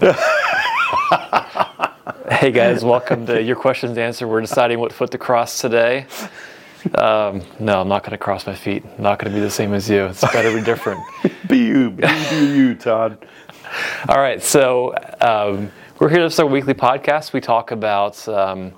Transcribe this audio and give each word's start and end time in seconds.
hey 2.30 2.50
guys, 2.52 2.82
welcome 2.82 3.26
to 3.26 3.42
Your 3.42 3.54
Questions 3.54 3.98
Answered. 3.98 4.28
We're 4.28 4.40
deciding 4.40 4.78
what 4.78 4.94
foot 4.94 5.10
to 5.10 5.18
cross 5.18 5.60
today. 5.60 6.06
Um, 6.94 7.42
no, 7.58 7.82
I'm 7.82 7.88
not 7.88 8.02
going 8.02 8.12
to 8.12 8.18
cross 8.18 8.46
my 8.46 8.54
feet. 8.54 8.82
I'm 8.82 9.02
not 9.02 9.18
going 9.18 9.30
to 9.30 9.36
be 9.38 9.42
the 9.42 9.50
same 9.50 9.74
as 9.74 9.90
you. 9.90 10.06
It's 10.06 10.22
got 10.22 10.40
to 10.40 10.54
be 10.54 10.62
different. 10.62 11.02
be 11.48 11.58
you, 11.58 11.90
be, 11.90 12.06
be 12.30 12.46
you, 12.46 12.74
Todd. 12.76 13.26
All 14.08 14.16
right, 14.16 14.42
so 14.42 14.94
um, 15.20 15.70
we're 15.98 16.08
here 16.08 16.20
to 16.20 16.30
start 16.30 16.48
a 16.48 16.52
weekly 16.52 16.72
podcast. 16.72 17.34
We 17.34 17.42
talk 17.42 17.70
about 17.70 18.26
um, 18.26 18.72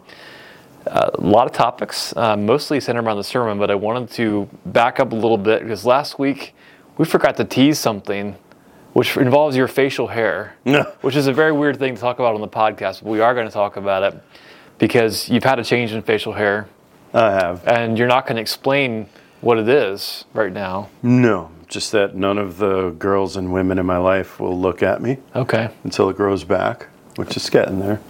a 0.86 1.20
lot 1.20 1.46
of 1.46 1.52
topics, 1.52 2.16
uh, 2.16 2.36
mostly 2.36 2.80
centered 2.80 3.04
around 3.04 3.18
the 3.18 3.22
sermon, 3.22 3.60
but 3.60 3.70
I 3.70 3.76
wanted 3.76 4.10
to 4.14 4.48
back 4.66 4.98
up 4.98 5.12
a 5.12 5.14
little 5.14 5.38
bit 5.38 5.62
because 5.62 5.84
last 5.84 6.18
week 6.18 6.52
we 6.98 7.04
forgot 7.04 7.36
to 7.36 7.44
tease 7.44 7.78
something 7.78 8.36
which 8.92 9.16
involves 9.16 9.56
your 9.56 9.68
facial 9.68 10.08
hair, 10.08 10.54
which 11.00 11.16
is 11.16 11.26
a 11.26 11.32
very 11.32 11.52
weird 11.52 11.78
thing 11.78 11.94
to 11.94 12.00
talk 12.00 12.18
about 12.18 12.34
on 12.34 12.40
the 12.40 12.48
podcast. 12.48 13.02
But 13.02 13.10
we 13.10 13.20
are 13.20 13.34
going 13.34 13.46
to 13.46 13.52
talk 13.52 13.76
about 13.76 14.02
it 14.02 14.22
because 14.78 15.28
you've 15.28 15.44
had 15.44 15.58
a 15.58 15.64
change 15.64 15.92
in 15.92 16.02
facial 16.02 16.34
hair. 16.34 16.68
I 17.14 17.30
have. 17.30 17.66
And 17.66 17.98
you're 17.98 18.08
not 18.08 18.26
going 18.26 18.36
to 18.36 18.42
explain 18.42 19.06
what 19.40 19.58
it 19.58 19.68
is 19.68 20.24
right 20.34 20.52
now. 20.52 20.88
No, 21.02 21.50
just 21.68 21.92
that 21.92 22.14
none 22.14 22.38
of 22.38 22.58
the 22.58 22.90
girls 22.90 23.36
and 23.36 23.52
women 23.52 23.78
in 23.78 23.86
my 23.86 23.98
life 23.98 24.38
will 24.38 24.58
look 24.58 24.82
at 24.82 25.02
me. 25.02 25.18
Okay. 25.34 25.70
Until 25.84 26.08
it 26.10 26.16
grows 26.16 26.44
back, 26.44 26.88
which 27.16 27.36
is 27.36 27.48
getting 27.50 27.80
there. 27.80 28.00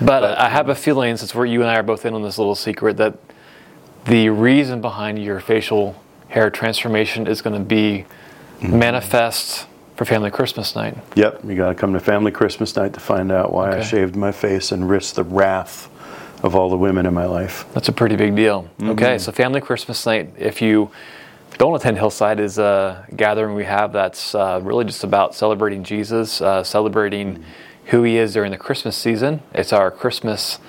But, 0.00 0.20
but 0.20 0.38
I 0.38 0.48
have 0.48 0.68
a 0.68 0.74
feeling, 0.74 1.16
since 1.16 1.34
we're, 1.34 1.46
you 1.46 1.60
and 1.60 1.70
I 1.70 1.76
are 1.76 1.82
both 1.82 2.06
in 2.06 2.14
on 2.14 2.22
this 2.22 2.38
little 2.38 2.54
secret, 2.54 2.96
that 2.98 3.18
the 4.04 4.30
reason 4.30 4.80
behind 4.80 5.22
your 5.22 5.40
facial 5.40 6.00
hair 6.28 6.50
transformation 6.50 7.26
is 7.26 7.42
going 7.42 7.58
to 7.58 7.64
be 7.64 8.04
mm-hmm. 8.60 8.78
manifest 8.78 9.66
for 9.98 10.04
family 10.04 10.30
Christmas 10.30 10.76
night. 10.76 10.96
Yep, 11.16 11.44
you 11.44 11.56
got 11.56 11.70
to 11.70 11.74
come 11.74 11.92
to 11.92 11.98
family 11.98 12.30
Christmas 12.30 12.76
night 12.76 12.92
to 12.94 13.00
find 13.00 13.32
out 13.32 13.52
why 13.52 13.70
okay. 13.70 13.80
I 13.80 13.82
shaved 13.82 14.14
my 14.14 14.30
face 14.30 14.70
and 14.70 14.88
risked 14.88 15.16
the 15.16 15.24
wrath 15.24 15.90
of 16.44 16.54
all 16.54 16.70
the 16.70 16.76
women 16.76 17.04
in 17.04 17.12
my 17.12 17.26
life. 17.26 17.66
That's 17.74 17.88
a 17.88 17.92
pretty 17.92 18.14
big 18.14 18.36
deal. 18.36 18.62
Mm-hmm. 18.78 18.90
Okay, 18.90 19.18
so 19.18 19.32
family 19.32 19.60
Christmas 19.60 20.06
night. 20.06 20.30
If 20.38 20.62
you 20.62 20.92
don't 21.58 21.74
attend 21.74 21.96
Hillside, 21.96 22.38
is 22.38 22.58
a 22.58 23.06
gathering 23.16 23.56
we 23.56 23.64
have 23.64 23.92
that's 23.92 24.36
uh, 24.36 24.60
really 24.62 24.84
just 24.84 25.02
about 25.02 25.34
celebrating 25.34 25.82
Jesus, 25.82 26.40
uh, 26.40 26.62
celebrating 26.62 27.34
mm-hmm. 27.34 27.42
who 27.86 28.04
He 28.04 28.18
is 28.18 28.32
during 28.32 28.52
the 28.52 28.56
Christmas 28.56 28.96
season. 28.96 29.42
It's 29.52 29.72
our 29.72 29.90
Christmas 29.90 30.60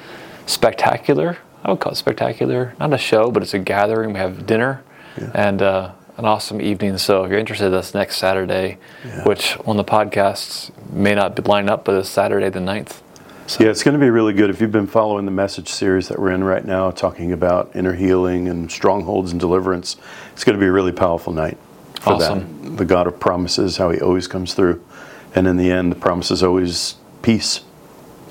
spectacular. 0.48 1.38
I 1.64 1.70
would 1.70 1.80
call 1.80 1.92
it 1.92 1.98
spectacular. 1.98 2.74
Not 2.80 2.94
a 2.94 2.98
show, 2.98 3.30
but 3.30 3.44
it's 3.44 3.54
a 3.54 3.60
gathering. 3.60 4.14
We 4.14 4.20
have 4.20 4.48
dinner 4.48 4.84
yeah. 5.22 5.30
and 5.36 5.62
uh, 5.62 5.92
an 6.20 6.26
awesome 6.26 6.62
evening. 6.62 6.98
So 6.98 7.24
if 7.24 7.32
you're 7.32 7.40
interested, 7.40 7.70
that's 7.70 7.94
next 7.94 8.18
Saturday, 8.18 8.78
yeah. 9.06 9.24
which 9.24 9.58
on 9.66 9.78
the 9.78 9.84
podcasts 9.84 10.70
may 10.92 11.16
not 11.16 11.48
line 11.48 11.70
up, 11.70 11.86
but 11.86 11.96
it's 11.96 12.10
Saturday 12.10 12.50
the 12.50 12.60
9th. 12.60 13.02
So. 13.48 13.64
Yeah, 13.64 13.72
it's 13.72 13.82
going 13.82 13.96
to 13.96 14.00
be 14.00 14.12
really 14.12 14.34
good. 14.34 14.52
If 14.52 14.62
you've 14.62 14.72
been 14.72 14.86
following 14.86 15.26
the 15.26 15.32
message 15.32 15.70
series 15.70 16.08
that 16.10 16.20
we're 16.20 16.32
in 16.32 16.44
right 16.44 16.64
now, 16.64 16.92
talking 16.92 17.32
about 17.32 17.76
inner 17.76 17.94
healing 17.94 18.48
and 18.48 18.72
strongholds 18.72 19.32
and 19.32 19.40
deliverance, 19.40 19.96
it's 20.34 20.44
going 20.44 20.56
to 20.56 20.60
be 20.60 20.68
a 20.68 20.72
really 20.72 20.92
powerful 20.92 21.34
night 21.34 21.58
for 22.02 22.14
awesome. 22.14 22.64
that. 22.64 22.78
The 22.78 22.86
God 22.86 23.08
of 23.08 23.20
promises, 23.20 23.78
how 23.78 23.90
He 23.90 24.00
always 24.00 24.28
comes 24.28 24.54
through. 24.54 24.86
And 25.34 25.48
in 25.48 25.58
the 25.58 25.72
end, 25.72 25.92
the 25.92 25.96
promise 25.96 26.30
is 26.30 26.44
always 26.44 26.96
peace, 27.24 27.62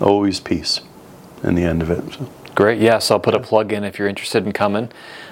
always 0.00 0.38
peace 0.38 0.80
in 1.42 1.56
the 1.56 1.64
end 1.64 1.82
of 1.82 1.90
it. 1.90 2.12
So. 2.12 2.30
Great. 2.54 2.80
Yeah, 2.80 2.98
so 2.98 3.14
I'll 3.14 3.20
put 3.20 3.34
a 3.34 3.40
plug 3.40 3.72
in 3.72 3.84
if 3.84 3.98
you're 3.98 4.08
interested 4.08 4.44
in 4.44 4.52
coming. 4.52 4.90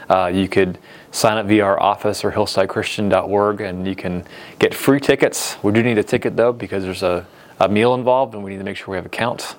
Uh, 0.09 0.27
you 0.27 0.49
could 0.49 0.79
sign 1.11 1.37
up 1.37 1.47
via 1.47 1.65
our 1.65 1.81
office 1.81 2.25
or 2.25 2.33
hillsidechristian.org 2.33 3.61
and 3.61 3.87
you 3.87 3.97
can 3.97 4.25
get 4.59 4.75
free 4.75 5.01
tickets. 5.01 5.57
We 5.63 5.73
do 5.73 5.83
need 5.83 5.99
a 5.99 6.05
ticket 6.05 6.37
though 6.37 6.53
because 6.53 6.85
there's 6.85 7.03
a, 7.03 7.27
a 7.59 7.69
meal 7.69 7.95
involved 7.95 8.35
and 8.35 8.45
we 8.45 8.53
need 8.53 8.59
to 8.59 8.65
make 8.65 8.77
sure 8.77 8.93
we 8.93 8.97
have 8.97 9.07
a 9.07 9.11
count 9.11 9.57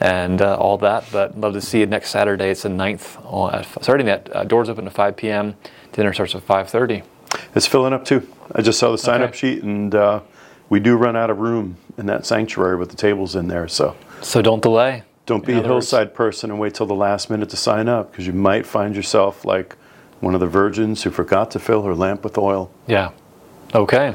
and 0.00 0.40
uh, 0.40 0.56
all 0.56 0.78
that. 0.78 1.04
But 1.12 1.38
love 1.38 1.52
to 1.52 1.60
see 1.60 1.80
you 1.80 1.86
next 1.86 2.10
Saturday. 2.10 2.50
It's 2.50 2.62
the 2.62 2.70
9th, 2.70 3.82
starting 3.82 4.08
at 4.08 4.34
uh, 4.34 4.44
doors 4.44 4.68
open 4.68 4.86
at 4.86 4.92
5 4.92 5.16
p.m. 5.16 5.54
Dinner 5.92 6.12
starts 6.12 6.34
at 6.34 6.46
5:30. 6.46 7.02
It's 7.54 7.66
filling 7.66 7.92
up 7.92 8.04
too. 8.04 8.26
I 8.52 8.62
just 8.62 8.78
saw 8.78 8.90
the 8.90 8.98
sign 8.98 9.22
up 9.22 9.34
sheet 9.34 9.62
and 9.62 9.94
uh, 9.94 10.20
we 10.68 10.80
do 10.80 10.96
run 10.96 11.16
out 11.16 11.30
of 11.30 11.38
room 11.38 11.76
in 11.98 12.06
that 12.06 12.26
sanctuary 12.26 12.76
with 12.76 12.90
the 12.90 12.96
tables 12.96 13.36
in 13.36 13.48
there. 13.48 13.68
So 13.68 13.96
so 14.22 14.40
don't 14.42 14.62
delay. 14.62 15.04
Don't 15.26 15.44
be 15.44 15.52
a 15.52 15.62
hillside 15.62 16.08
words. 16.08 16.16
person 16.16 16.50
and 16.50 16.58
wait 16.58 16.74
till 16.74 16.86
the 16.86 16.94
last 16.94 17.30
minute 17.30 17.50
to 17.50 17.56
sign 17.56 17.88
up 17.88 18.10
because 18.10 18.26
you 18.26 18.32
might 18.32 18.66
find 18.66 18.96
yourself 18.96 19.44
like 19.44 19.76
one 20.20 20.34
of 20.34 20.40
the 20.40 20.46
virgins 20.46 21.02
who 21.02 21.10
forgot 21.10 21.50
to 21.52 21.58
fill 21.58 21.82
her 21.82 21.94
lamp 21.94 22.22
with 22.24 22.38
oil. 22.38 22.70
Yeah. 22.86 23.10
Okay. 23.74 24.14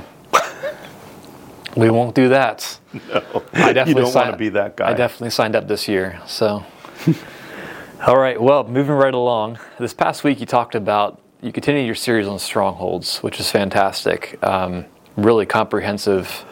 we 1.75 1.89
won't 1.89 2.15
do 2.15 2.29
that. 2.29 2.79
No. 3.09 3.43
I 3.53 3.73
definitely 3.73 4.01
you 4.01 4.05
don't 4.05 4.15
want 4.15 4.31
to 4.31 4.37
be 4.37 4.49
that 4.49 4.77
guy. 4.77 4.91
I 4.91 4.93
definitely 4.93 5.31
signed 5.31 5.53
up 5.55 5.67
this 5.67 5.87
year. 5.87 6.21
So. 6.25 6.63
All 8.07 8.17
right. 8.17 8.39
Well, 8.41 8.65
moving 8.65 8.95
right 8.95 9.13
along. 9.13 9.59
This 9.79 9.93
past 9.93 10.23
week, 10.23 10.39
you 10.39 10.45
talked 10.45 10.75
about 10.75 11.21
you 11.41 11.51
continued 11.51 11.85
your 11.85 11.95
series 11.95 12.27
on 12.27 12.39
strongholds, 12.39 13.17
which 13.19 13.39
is 13.39 13.51
fantastic. 13.51 14.37
Um, 14.43 14.85
really 15.17 15.45
comprehensive. 15.45 16.45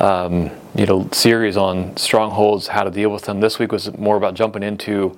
Um, 0.00 0.50
you 0.74 0.86
know, 0.86 1.08
series 1.12 1.56
on 1.56 1.96
strongholds, 1.96 2.68
how 2.68 2.84
to 2.84 2.90
deal 2.90 3.10
with 3.10 3.22
them. 3.24 3.40
This 3.40 3.58
week 3.58 3.72
was 3.72 3.96
more 3.96 4.16
about 4.16 4.34
jumping 4.34 4.62
into 4.62 5.16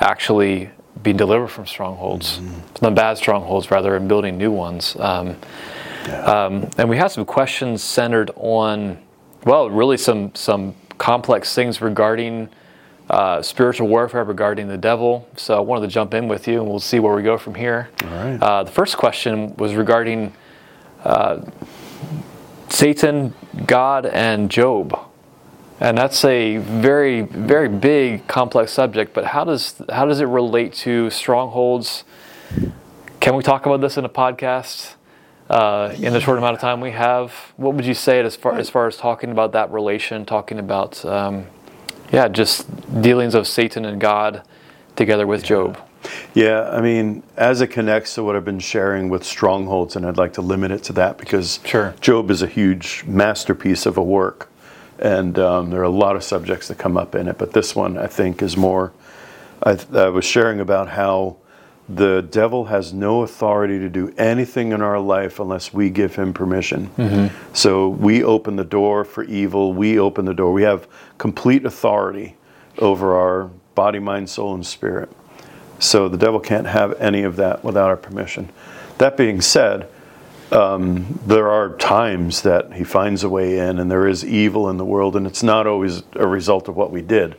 actually 0.00 0.70
being 1.04 1.16
delivered 1.16 1.48
from 1.48 1.66
strongholds, 1.66 2.38
mm-hmm. 2.38 2.84
not 2.84 2.96
bad 2.96 3.16
strongholds, 3.16 3.70
rather, 3.70 3.94
and 3.94 4.08
building 4.08 4.36
new 4.36 4.50
ones. 4.50 4.96
Um, 4.98 5.36
yeah. 6.06 6.22
um, 6.24 6.68
and 6.76 6.88
we 6.88 6.96
had 6.96 7.12
some 7.12 7.24
questions 7.24 7.84
centered 7.84 8.32
on, 8.34 8.98
well, 9.44 9.70
really 9.70 9.96
some 9.96 10.34
some 10.34 10.74
complex 10.98 11.54
things 11.54 11.80
regarding 11.80 12.48
uh, 13.10 13.42
spiritual 13.42 13.86
warfare, 13.86 14.24
regarding 14.24 14.66
the 14.66 14.78
devil. 14.78 15.28
So 15.36 15.56
I 15.56 15.60
wanted 15.60 15.86
to 15.86 15.92
jump 15.92 16.14
in 16.14 16.26
with 16.26 16.48
you, 16.48 16.60
and 16.60 16.68
we'll 16.68 16.80
see 16.80 16.98
where 16.98 17.14
we 17.14 17.22
go 17.22 17.38
from 17.38 17.54
here. 17.54 17.90
All 18.02 18.08
right. 18.08 18.42
Uh, 18.42 18.62
the 18.64 18.72
first 18.72 18.96
question 18.96 19.54
was 19.56 19.74
regarding 19.74 20.32
uh, 21.04 21.44
Satan, 22.70 23.34
God, 23.66 24.06
and 24.06 24.50
Job. 24.50 24.98
And 25.80 25.98
that's 25.98 26.24
a 26.24 26.58
very, 26.58 27.22
very 27.22 27.68
big, 27.68 28.26
complex 28.28 28.72
subject. 28.72 29.12
But 29.12 29.24
how 29.24 29.44
does 29.44 29.82
how 29.90 30.06
does 30.06 30.20
it 30.20 30.26
relate 30.26 30.72
to 30.74 31.10
strongholds? 31.10 32.04
Can 33.20 33.34
we 33.34 33.42
talk 33.42 33.66
about 33.66 33.80
this 33.80 33.96
in 33.96 34.04
a 34.04 34.08
podcast 34.08 34.94
uh, 35.50 35.94
in 35.98 36.12
the 36.12 36.20
short 36.20 36.38
amount 36.38 36.54
of 36.54 36.60
time 36.60 36.80
we 36.80 36.92
have? 36.92 37.32
What 37.56 37.74
would 37.74 37.86
you 37.86 37.94
say 37.94 38.20
as 38.20 38.36
far 38.36 38.56
as 38.56 38.70
far 38.70 38.86
as 38.86 38.96
talking 38.96 39.30
about 39.30 39.52
that 39.52 39.72
relation, 39.72 40.24
talking 40.24 40.60
about 40.60 41.04
um, 41.04 41.46
yeah, 42.12 42.28
just 42.28 42.66
dealings 43.02 43.34
of 43.34 43.48
Satan 43.48 43.84
and 43.84 44.00
God 44.00 44.42
together 44.94 45.26
with 45.26 45.42
Job? 45.42 45.78
Yeah, 46.34 46.68
I 46.68 46.82
mean, 46.82 47.22
as 47.36 47.62
it 47.62 47.68
connects 47.68 48.14
to 48.14 48.22
what 48.22 48.36
I've 48.36 48.44
been 48.44 48.60
sharing 48.60 49.08
with 49.08 49.24
strongholds, 49.24 49.96
and 49.96 50.06
I'd 50.06 50.18
like 50.18 50.34
to 50.34 50.42
limit 50.42 50.70
it 50.70 50.84
to 50.84 50.92
that 50.92 51.18
because 51.18 51.60
sure. 51.64 51.94
Job 52.00 52.30
is 52.30 52.42
a 52.42 52.46
huge 52.46 53.04
masterpiece 53.06 53.86
of 53.86 53.96
a 53.96 54.02
work 54.02 54.50
and 54.98 55.38
um, 55.38 55.70
there 55.70 55.80
are 55.80 55.84
a 55.84 55.88
lot 55.88 56.16
of 56.16 56.24
subjects 56.24 56.68
that 56.68 56.78
come 56.78 56.96
up 56.96 57.14
in 57.14 57.28
it. 57.28 57.38
But 57.38 57.52
this 57.52 57.74
one, 57.74 57.98
I 57.98 58.06
think, 58.06 58.42
is 58.42 58.56
more. 58.56 58.92
I, 59.62 59.78
I, 59.92 60.08
was 60.08 60.24
sharing 60.24 60.60
about 60.60 60.88
how 60.88 61.36
the 61.88 62.22
devil 62.22 62.66
has 62.66 62.92
no 62.92 63.22
authority 63.22 63.78
to 63.78 63.88
do 63.88 64.12
anything 64.16 64.72
in 64.72 64.80
our 64.82 64.98
life 64.98 65.38
unless 65.38 65.72
we 65.72 65.90
give 65.90 66.16
him 66.16 66.32
permission. 66.32 66.88
Mm-hmm. 66.96 67.54
So 67.54 67.88
we 67.88 68.22
open 68.22 68.56
the 68.56 68.64
door 68.64 69.04
for 69.04 69.24
evil. 69.24 69.72
We 69.72 69.98
open 69.98 70.24
the 70.24 70.34
door. 70.34 70.52
We 70.52 70.62
have 70.62 70.86
complete 71.18 71.64
authority 71.64 72.36
over 72.78 73.14
our 73.14 73.50
body, 73.74 73.98
mind, 73.98 74.30
soul, 74.30 74.54
and 74.54 74.66
spirit. 74.66 75.10
So 75.78 76.08
the 76.08 76.16
devil 76.16 76.40
can't 76.40 76.66
have 76.66 76.98
any 77.00 77.22
of 77.22 77.36
that 77.36 77.64
without 77.64 77.88
our 77.88 77.96
permission. 77.96 78.50
That 78.98 79.16
being 79.16 79.40
said, 79.40 79.88
um, 80.54 81.18
there 81.26 81.50
are 81.50 81.76
times 81.76 82.42
that 82.42 82.74
he 82.74 82.84
finds 82.84 83.24
a 83.24 83.28
way 83.28 83.58
in, 83.58 83.78
and 83.78 83.90
there 83.90 84.06
is 84.06 84.24
evil 84.24 84.70
in 84.70 84.76
the 84.76 84.84
world, 84.84 85.16
and 85.16 85.26
it's 85.26 85.42
not 85.42 85.66
always 85.66 86.02
a 86.14 86.26
result 86.26 86.68
of 86.68 86.76
what 86.76 86.90
we 86.90 87.02
did. 87.02 87.34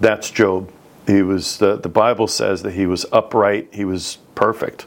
That's 0.00 0.30
Job. 0.30 0.70
He 1.06 1.22
was 1.22 1.58
the, 1.58 1.76
the 1.76 1.88
Bible 1.88 2.26
says 2.26 2.62
that 2.62 2.72
he 2.72 2.86
was 2.86 3.06
upright, 3.10 3.68
he 3.72 3.84
was 3.84 4.18
perfect 4.34 4.86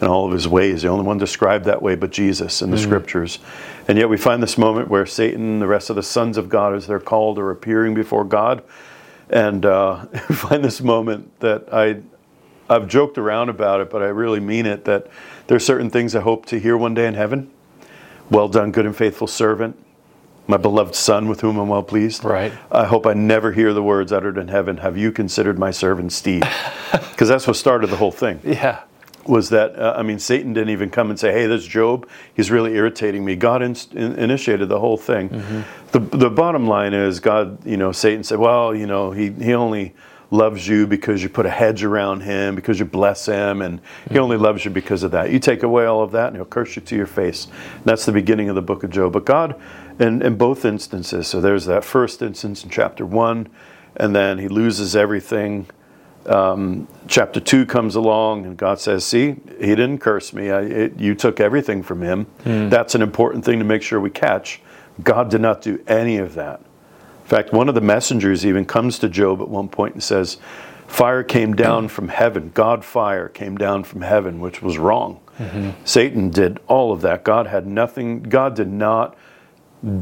in 0.00 0.08
all 0.08 0.26
of 0.26 0.32
his 0.32 0.48
ways. 0.48 0.82
The 0.82 0.88
only 0.88 1.04
one 1.04 1.18
described 1.18 1.64
that 1.66 1.80
way 1.80 1.94
but 1.94 2.10
Jesus 2.10 2.60
in 2.60 2.70
the 2.70 2.76
mm-hmm. 2.76 2.84
scriptures. 2.84 3.38
And 3.86 3.96
yet 3.96 4.08
we 4.08 4.16
find 4.16 4.42
this 4.42 4.58
moment 4.58 4.88
where 4.88 5.06
Satan, 5.06 5.60
the 5.60 5.66
rest 5.66 5.90
of 5.90 5.96
the 5.96 6.02
sons 6.02 6.36
of 6.36 6.48
God, 6.48 6.74
as 6.74 6.86
they're 6.86 7.00
called, 7.00 7.38
are 7.38 7.50
appearing 7.50 7.94
before 7.94 8.24
God. 8.24 8.62
And 9.30 9.64
uh, 9.64 10.04
find 10.32 10.64
this 10.64 10.80
moment 10.80 11.38
that 11.40 11.72
I, 11.72 12.02
I've 12.68 12.88
joked 12.88 13.18
around 13.18 13.48
about 13.48 13.80
it, 13.80 13.90
but 13.90 14.02
I 14.02 14.06
really 14.06 14.40
mean 14.40 14.66
it 14.66 14.84
that 14.86 15.08
there 15.46 15.56
are 15.56 15.60
certain 15.60 15.90
things 15.90 16.14
I 16.14 16.20
hope 16.20 16.46
to 16.46 16.58
hear 16.58 16.76
one 16.76 16.94
day 16.94 17.06
in 17.06 17.14
heaven. 17.14 17.50
Well 18.30 18.48
done, 18.48 18.72
good 18.72 18.86
and 18.86 18.96
faithful 18.96 19.26
servant, 19.26 19.76
my 20.46 20.56
beloved 20.56 20.94
son 20.94 21.28
with 21.28 21.42
whom 21.42 21.58
I'm 21.58 21.68
well 21.68 21.82
pleased. 21.82 22.24
Right. 22.24 22.52
I 22.72 22.86
hope 22.86 23.06
I 23.06 23.12
never 23.12 23.52
hear 23.52 23.74
the 23.74 23.82
words 23.82 24.12
uttered 24.12 24.38
in 24.38 24.48
heaven, 24.48 24.78
Have 24.78 24.96
you 24.96 25.12
considered 25.12 25.58
my 25.58 25.70
servant 25.70 26.12
Steve? 26.12 26.42
Because 27.14 27.28
that's 27.28 27.46
what 27.46 27.54
started 27.54 27.90
the 27.90 27.96
whole 27.96 28.10
thing. 28.10 28.40
Yeah. 28.42 28.80
was 29.24 29.50
that 29.50 29.78
uh, 29.78 29.94
I 29.96 30.02
mean 30.02 30.18
Satan 30.18 30.52
didn't 30.52 30.70
even 30.70 30.90
come 30.90 31.10
and 31.10 31.18
say, 31.18 31.32
"Hey, 31.32 31.46
this 31.46 31.64
Job, 31.64 32.08
he's 32.34 32.50
really 32.50 32.74
irritating 32.74 33.24
me." 33.24 33.36
God 33.36 33.62
in, 33.62 33.76
in, 33.92 34.18
initiated 34.18 34.68
the 34.68 34.80
whole 34.80 34.96
thing. 34.96 35.28
Mm-hmm. 35.28 35.60
The 35.92 35.98
the 36.16 36.30
bottom 36.30 36.66
line 36.66 36.92
is 36.92 37.20
God, 37.20 37.64
you 37.64 37.76
know, 37.76 37.92
Satan 37.92 38.24
said, 38.24 38.38
"Well, 38.40 38.74
you 38.74 38.86
know, 38.86 39.12
he 39.12 39.30
he 39.30 39.54
only 39.54 39.94
loves 40.34 40.66
you 40.66 40.86
because 40.86 41.22
you 41.22 41.28
put 41.28 41.46
a 41.46 41.50
hedge 41.50 41.84
around 41.84 42.20
him, 42.20 42.54
because 42.54 42.78
you 42.78 42.84
bless 42.84 43.26
him, 43.26 43.62
and 43.62 43.80
he 44.10 44.18
only 44.18 44.36
loves 44.36 44.64
you 44.64 44.70
because 44.70 45.02
of 45.02 45.10
that. 45.12 45.30
You 45.30 45.38
take 45.38 45.62
away 45.62 45.86
all 45.86 46.02
of 46.02 46.12
that, 46.12 46.28
and 46.28 46.36
he'll 46.36 46.44
curse 46.44 46.76
you 46.76 46.82
to 46.82 46.96
your 46.96 47.06
face." 47.06 47.46
And 47.46 47.84
that's 47.84 48.04
the 48.04 48.12
beginning 48.12 48.48
of 48.48 48.54
the 48.54 48.62
book 48.62 48.84
of 48.84 48.90
Job. 48.90 49.12
But 49.12 49.24
God, 49.24 49.60
in 49.98 50.22
in 50.22 50.36
both 50.36 50.64
instances, 50.64 51.26
so 51.26 51.40
there's 51.40 51.66
that 51.66 51.84
first 51.84 52.20
instance 52.22 52.64
in 52.64 52.70
chapter 52.70 53.06
one, 53.06 53.48
and 53.96 54.14
then 54.14 54.38
he 54.38 54.48
loses 54.48 54.96
everything 54.96 55.66
um, 56.26 56.88
chapter 57.06 57.40
2 57.40 57.66
comes 57.66 57.94
along 57.94 58.46
and 58.46 58.56
God 58.56 58.80
says, 58.80 59.04
See, 59.04 59.36
he 59.58 59.66
didn't 59.66 59.98
curse 59.98 60.32
me. 60.32 60.50
I, 60.50 60.62
it, 60.62 60.98
you 60.98 61.14
took 61.14 61.40
everything 61.40 61.82
from 61.82 62.02
him. 62.02 62.26
Mm. 62.44 62.70
That's 62.70 62.94
an 62.94 63.02
important 63.02 63.44
thing 63.44 63.58
to 63.58 63.64
make 63.64 63.82
sure 63.82 64.00
we 64.00 64.10
catch. 64.10 64.60
God 65.02 65.30
did 65.30 65.40
not 65.40 65.60
do 65.62 65.82
any 65.86 66.18
of 66.18 66.34
that. 66.34 66.60
In 67.24 67.28
fact, 67.28 67.52
one 67.52 67.68
of 67.68 67.74
the 67.74 67.80
messengers 67.80 68.44
even 68.46 68.64
comes 68.64 68.98
to 69.00 69.08
Job 69.08 69.40
at 69.40 69.48
one 69.48 69.68
point 69.68 69.94
and 69.94 70.02
says, 70.02 70.38
Fire 70.86 71.22
came 71.22 71.54
down 71.54 71.88
from 71.88 72.08
heaven. 72.08 72.50
God 72.54 72.84
fire 72.84 73.28
came 73.28 73.56
down 73.56 73.84
from 73.84 74.02
heaven, 74.02 74.38
which 74.38 74.62
was 74.62 74.78
wrong. 74.78 75.20
Mm-hmm. 75.38 75.70
Satan 75.84 76.30
did 76.30 76.60
all 76.68 76.92
of 76.92 77.00
that. 77.00 77.24
God 77.24 77.46
had 77.46 77.66
nothing, 77.66 78.22
God 78.22 78.54
did 78.54 78.68
not 78.70 79.16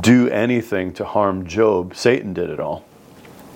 do 0.01 0.29
anything 0.29 0.93
to 0.95 1.05
harm 1.05 1.47
Job. 1.47 1.95
Satan 1.95 2.35
did 2.35 2.51
it 2.51 2.61
all 2.61 2.85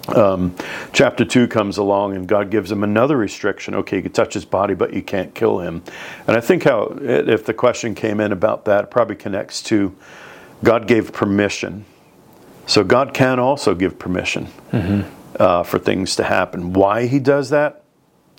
um, 0.09 0.55
chapter 0.93 1.25
2 1.25 1.49
comes 1.49 1.79
along 1.79 2.15
and 2.15 2.27
God 2.27 2.51
gives 2.51 2.71
him 2.71 2.85
another 2.85 3.17
restriction. 3.17 3.75
Okay, 3.75 3.97
you 3.97 4.03
can 4.03 4.13
touch 4.13 4.35
his 4.35 4.45
body, 4.45 4.75
but 4.75 4.93
you 4.93 5.03
can't 5.03 5.35
kill 5.35 5.59
him. 5.59 5.83
And 6.27 6.37
I 6.37 6.41
think 6.41 6.65
how, 6.65 6.97
if 7.01 7.45
the 7.45 7.55
question 7.55 7.95
came 7.95 8.21
in 8.21 8.33
about 8.33 8.65
that, 8.67 8.85
it 8.85 8.91
probably 8.91 9.17
connects 9.17 9.63
to 9.65 9.95
God 10.63 10.87
gave 10.87 11.13
permission. 11.13 11.85
So 12.67 12.85
God 12.85 13.15
can 13.15 13.39
also 13.39 13.75
give 13.75 13.99
permission 13.99 14.49
mm-hmm. 14.73 15.09
uh, 15.41 15.63
for 15.63 15.79
things 15.79 16.17
to 16.17 16.25
happen. 16.25 16.73
Why 16.73 17.07
he 17.07 17.19
does 17.19 17.51
that, 17.51 17.85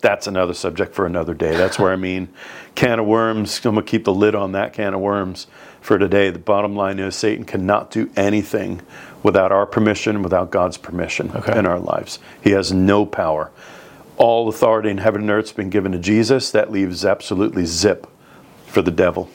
that's 0.00 0.26
another 0.26 0.54
subject 0.54 0.94
for 0.94 1.06
another 1.06 1.34
day. 1.34 1.56
That's 1.56 1.78
where 1.78 1.92
I 1.92 1.96
mean, 1.96 2.28
can 2.74 3.00
of 3.00 3.06
worms, 3.06 3.58
I'm 3.64 3.74
going 3.74 3.84
to 3.84 3.90
keep 3.90 4.04
the 4.04 4.14
lid 4.14 4.34
on 4.34 4.52
that 4.52 4.72
can 4.72 4.94
of 4.94 5.00
worms 5.00 5.46
for 5.80 5.98
today. 5.98 6.30
The 6.30 6.38
bottom 6.38 6.76
line 6.76 6.98
is 6.98 7.16
Satan 7.16 7.44
cannot 7.44 7.90
do 7.90 8.10
anything 8.14 8.82
without 9.22 9.50
our 9.50 9.66
permission, 9.66 10.22
without 10.22 10.50
God's 10.50 10.76
permission 10.76 11.32
okay. 11.34 11.58
in 11.58 11.66
our 11.66 11.80
lives. 11.80 12.18
He 12.42 12.50
has 12.50 12.72
no 12.72 13.06
power. 13.06 13.50
All 14.16 14.48
authority 14.48 14.90
in 14.90 14.98
heaven 14.98 15.22
and 15.22 15.30
earth 15.30 15.46
has 15.46 15.52
been 15.52 15.70
given 15.70 15.92
to 15.92 15.98
Jesus. 15.98 16.50
That 16.50 16.70
leaves 16.70 17.04
absolutely 17.04 17.64
zip 17.64 18.06
for 18.66 18.82
the 18.82 18.90
devil 18.90 19.30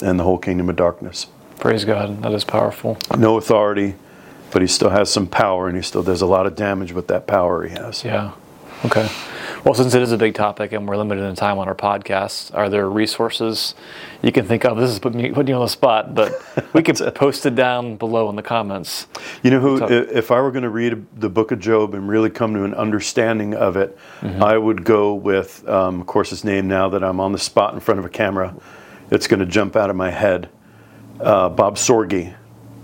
and 0.00 0.18
the 0.18 0.24
whole 0.24 0.38
kingdom 0.38 0.68
of 0.68 0.76
darkness. 0.76 1.26
Praise 1.58 1.84
God. 1.84 2.22
That 2.22 2.32
is 2.32 2.44
powerful. 2.44 2.98
No 3.18 3.36
authority, 3.36 3.94
but 4.56 4.62
he 4.62 4.68
still 4.68 4.88
has 4.88 5.12
some 5.12 5.26
power, 5.26 5.68
and 5.68 5.76
he 5.76 5.82
still 5.82 6.02
does 6.02 6.22
a 6.22 6.26
lot 6.26 6.46
of 6.46 6.56
damage 6.56 6.90
with 6.90 7.08
that 7.08 7.26
power 7.26 7.68
he 7.68 7.74
has. 7.74 8.02
Yeah. 8.02 8.32
Okay. 8.86 9.06
Well, 9.64 9.74
since 9.74 9.92
it 9.92 10.00
is 10.00 10.12
a 10.12 10.16
big 10.16 10.34
topic 10.34 10.72
and 10.72 10.88
we're 10.88 10.96
limited 10.96 11.24
in 11.24 11.34
time 11.34 11.58
on 11.58 11.68
our 11.68 11.74
podcast, 11.74 12.54
are 12.54 12.70
there 12.70 12.88
resources 12.88 13.74
you 14.22 14.32
can 14.32 14.46
think 14.46 14.64
of? 14.64 14.78
This 14.78 14.90
is 14.90 14.98
putting, 14.98 15.34
putting 15.34 15.48
you 15.48 15.56
on 15.56 15.60
the 15.60 15.68
spot, 15.68 16.14
but 16.14 16.42
we 16.72 16.82
could 16.82 16.96
post 17.14 17.44
it 17.44 17.54
down 17.54 17.96
below 17.96 18.30
in 18.30 18.36
the 18.36 18.42
comments. 18.42 19.08
You 19.42 19.50
know 19.50 19.60
who? 19.60 19.84
If 19.84 20.30
I 20.30 20.40
were 20.40 20.50
going 20.50 20.62
to 20.62 20.70
read 20.70 21.04
the 21.20 21.28
book 21.28 21.52
of 21.52 21.60
Job 21.60 21.92
and 21.92 22.08
really 22.08 22.30
come 22.30 22.54
to 22.54 22.64
an 22.64 22.72
understanding 22.72 23.52
of 23.52 23.76
it, 23.76 23.98
mm-hmm. 24.22 24.42
I 24.42 24.56
would 24.56 24.84
go 24.84 25.12
with, 25.12 25.68
um, 25.68 26.00
of 26.00 26.06
course, 26.06 26.30
his 26.30 26.44
name. 26.44 26.66
Now 26.66 26.88
that 26.88 27.04
I'm 27.04 27.20
on 27.20 27.32
the 27.32 27.38
spot 27.38 27.74
in 27.74 27.80
front 27.80 28.00
of 28.00 28.06
a 28.06 28.10
camera, 28.10 28.56
it's 29.10 29.26
going 29.26 29.40
to 29.40 29.46
jump 29.46 29.76
out 29.76 29.90
of 29.90 29.96
my 29.96 30.10
head. 30.10 30.48
Uh, 31.20 31.50
Bob 31.50 31.76
Sorge 31.76 32.34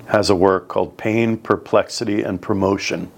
has 0.09 0.31
a 0.31 0.35
work 0.35 0.69
called 0.69 0.97
Pain, 0.97 1.37
Perplexity, 1.37 2.23
and 2.23 2.41
Promotion 2.41 3.11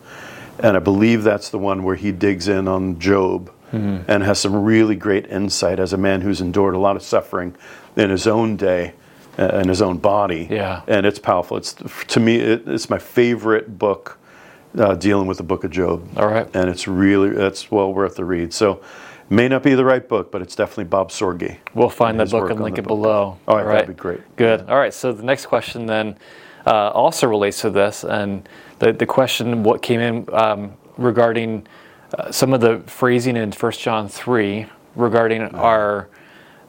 and 0.58 0.76
I 0.76 0.80
believe 0.80 1.24
that's 1.24 1.50
the 1.50 1.58
one 1.58 1.82
where 1.82 1.96
he 1.96 2.12
digs 2.12 2.48
in 2.48 2.68
on 2.68 2.98
Job 2.98 3.50
mm-hmm. 3.72 4.08
and 4.10 4.22
has 4.22 4.38
some 4.38 4.64
really 4.64 4.96
great 4.96 5.26
insight 5.26 5.78
as 5.78 5.92
a 5.92 5.96
man 5.96 6.20
who's 6.20 6.40
endured 6.40 6.74
a 6.74 6.78
lot 6.78 6.96
of 6.96 7.02
suffering 7.02 7.56
in 7.96 8.10
his 8.10 8.26
own 8.26 8.56
day 8.56 8.94
uh, 9.38 9.58
in 9.58 9.68
his 9.68 9.82
own 9.82 9.98
body. 9.98 10.46
Yeah, 10.50 10.82
and 10.86 11.06
it's 11.06 11.18
powerful. 11.18 11.56
It's 11.56 11.74
to 12.08 12.20
me, 12.20 12.36
it, 12.36 12.68
it's 12.68 12.88
my 12.88 12.98
favorite 12.98 13.78
book 13.78 14.18
uh, 14.78 14.94
dealing 14.94 15.26
with 15.26 15.38
the 15.38 15.44
Book 15.44 15.64
of 15.64 15.70
Job. 15.70 16.08
All 16.16 16.28
right, 16.28 16.48
and 16.54 16.70
it's 16.70 16.86
really 16.86 17.30
it's 17.30 17.70
well 17.70 17.92
worth 17.92 18.16
the 18.16 18.24
read. 18.24 18.52
So. 18.52 18.82
May 19.30 19.48
not 19.48 19.62
be 19.62 19.74
the 19.74 19.86
right 19.86 20.06
book, 20.06 20.30
but 20.30 20.42
it's 20.42 20.54
definitely 20.54 20.84
Bob 20.84 21.08
Sorge. 21.08 21.56
We'll 21.72 21.88
find 21.88 22.20
that 22.20 22.30
book 22.30 22.50
and 22.50 22.60
link 22.60 22.76
it 22.76 22.82
book. 22.82 22.88
below. 22.88 23.38
All 23.48 23.56
right, 23.56 23.62
All 23.62 23.66
right, 23.66 23.72
that'd 23.76 23.88
be 23.88 23.94
great. 23.94 24.20
Good. 24.36 24.68
All 24.68 24.76
right, 24.76 24.92
so 24.92 25.14
the 25.14 25.22
next 25.22 25.46
question 25.46 25.86
then 25.86 26.18
uh, 26.66 26.90
also 26.90 27.26
relates 27.26 27.60
to 27.62 27.70
this, 27.70 28.04
and 28.04 28.48
the, 28.78 28.92
the 28.92 29.06
question 29.06 29.62
what 29.62 29.82
came 29.82 30.00
in 30.00 30.26
um, 30.32 30.72
regarding 30.96 31.66
uh, 32.18 32.30
some 32.30 32.52
of 32.52 32.60
the 32.60 32.80
phrasing 32.86 33.36
in 33.36 33.52
First 33.52 33.80
John 33.80 34.08
3 34.08 34.66
regarding 34.94 35.42
our 35.54 36.08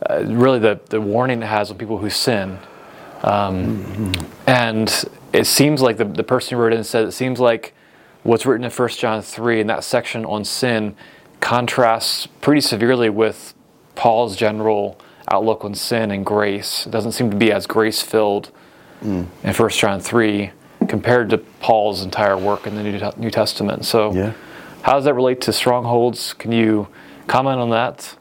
uh, 0.10 0.24
really 0.26 0.60
the, 0.60 0.80
the 0.90 1.00
warning 1.00 1.42
it 1.42 1.46
has 1.46 1.72
on 1.72 1.78
people 1.78 1.98
who 1.98 2.10
sin. 2.10 2.58
Um, 3.24 3.84
mm-hmm. 3.84 4.50
And 4.50 5.06
it 5.34 5.46
seems 5.46 5.82
like 5.82 5.98
the, 5.98 6.06
the 6.06 6.24
person 6.24 6.58
who 6.58 6.64
wrote 6.64 6.74
it 6.74 6.84
said 6.84 7.06
it 7.06 7.12
seems 7.12 7.40
like 7.40 7.74
what's 8.24 8.46
written 8.46 8.66
in 8.66 8.72
First 8.72 9.00
John 9.00 9.22
3 9.22 9.62
in 9.62 9.68
that 9.68 9.84
section 9.84 10.26
on 10.26 10.44
sin 10.46 10.96
contrasts 11.40 12.28
pretty 12.42 12.62
severely 12.62 13.10
with 13.10 13.54
Paul's 13.96 14.36
general 14.36 15.00
outlook 15.32 15.64
on 15.64 15.76
sin 15.76 16.12
and 16.12 16.26
grace. 16.26 16.86
It 16.86 16.92
doesn't 16.92 17.14
seem 17.14 17.32
to 17.32 17.38
be 17.38 17.52
as 17.52 17.68
grace 17.68 18.02
filled 18.02 18.52
mm. 19.06 19.28
in 19.44 19.54
1 19.54 19.70
John 19.70 20.00
3 20.00 20.52
compared 20.88 21.30
to 21.30 21.38
Paul's 21.38 22.04
entire 22.04 22.38
work 22.38 22.68
in 22.68 22.76
the 22.76 23.14
New 23.18 23.32
Testament. 23.32 23.86
So, 23.86 24.14
yeah. 24.14 24.34
how 24.82 24.94
does 24.94 25.06
that 25.06 25.14
relate 25.14 25.42
to 25.42 25.54
strongholds? 25.54 26.34
Can 26.34 26.52
you 26.52 26.88
comment 27.28 27.60
on 27.60 27.70
that? 27.72 28.16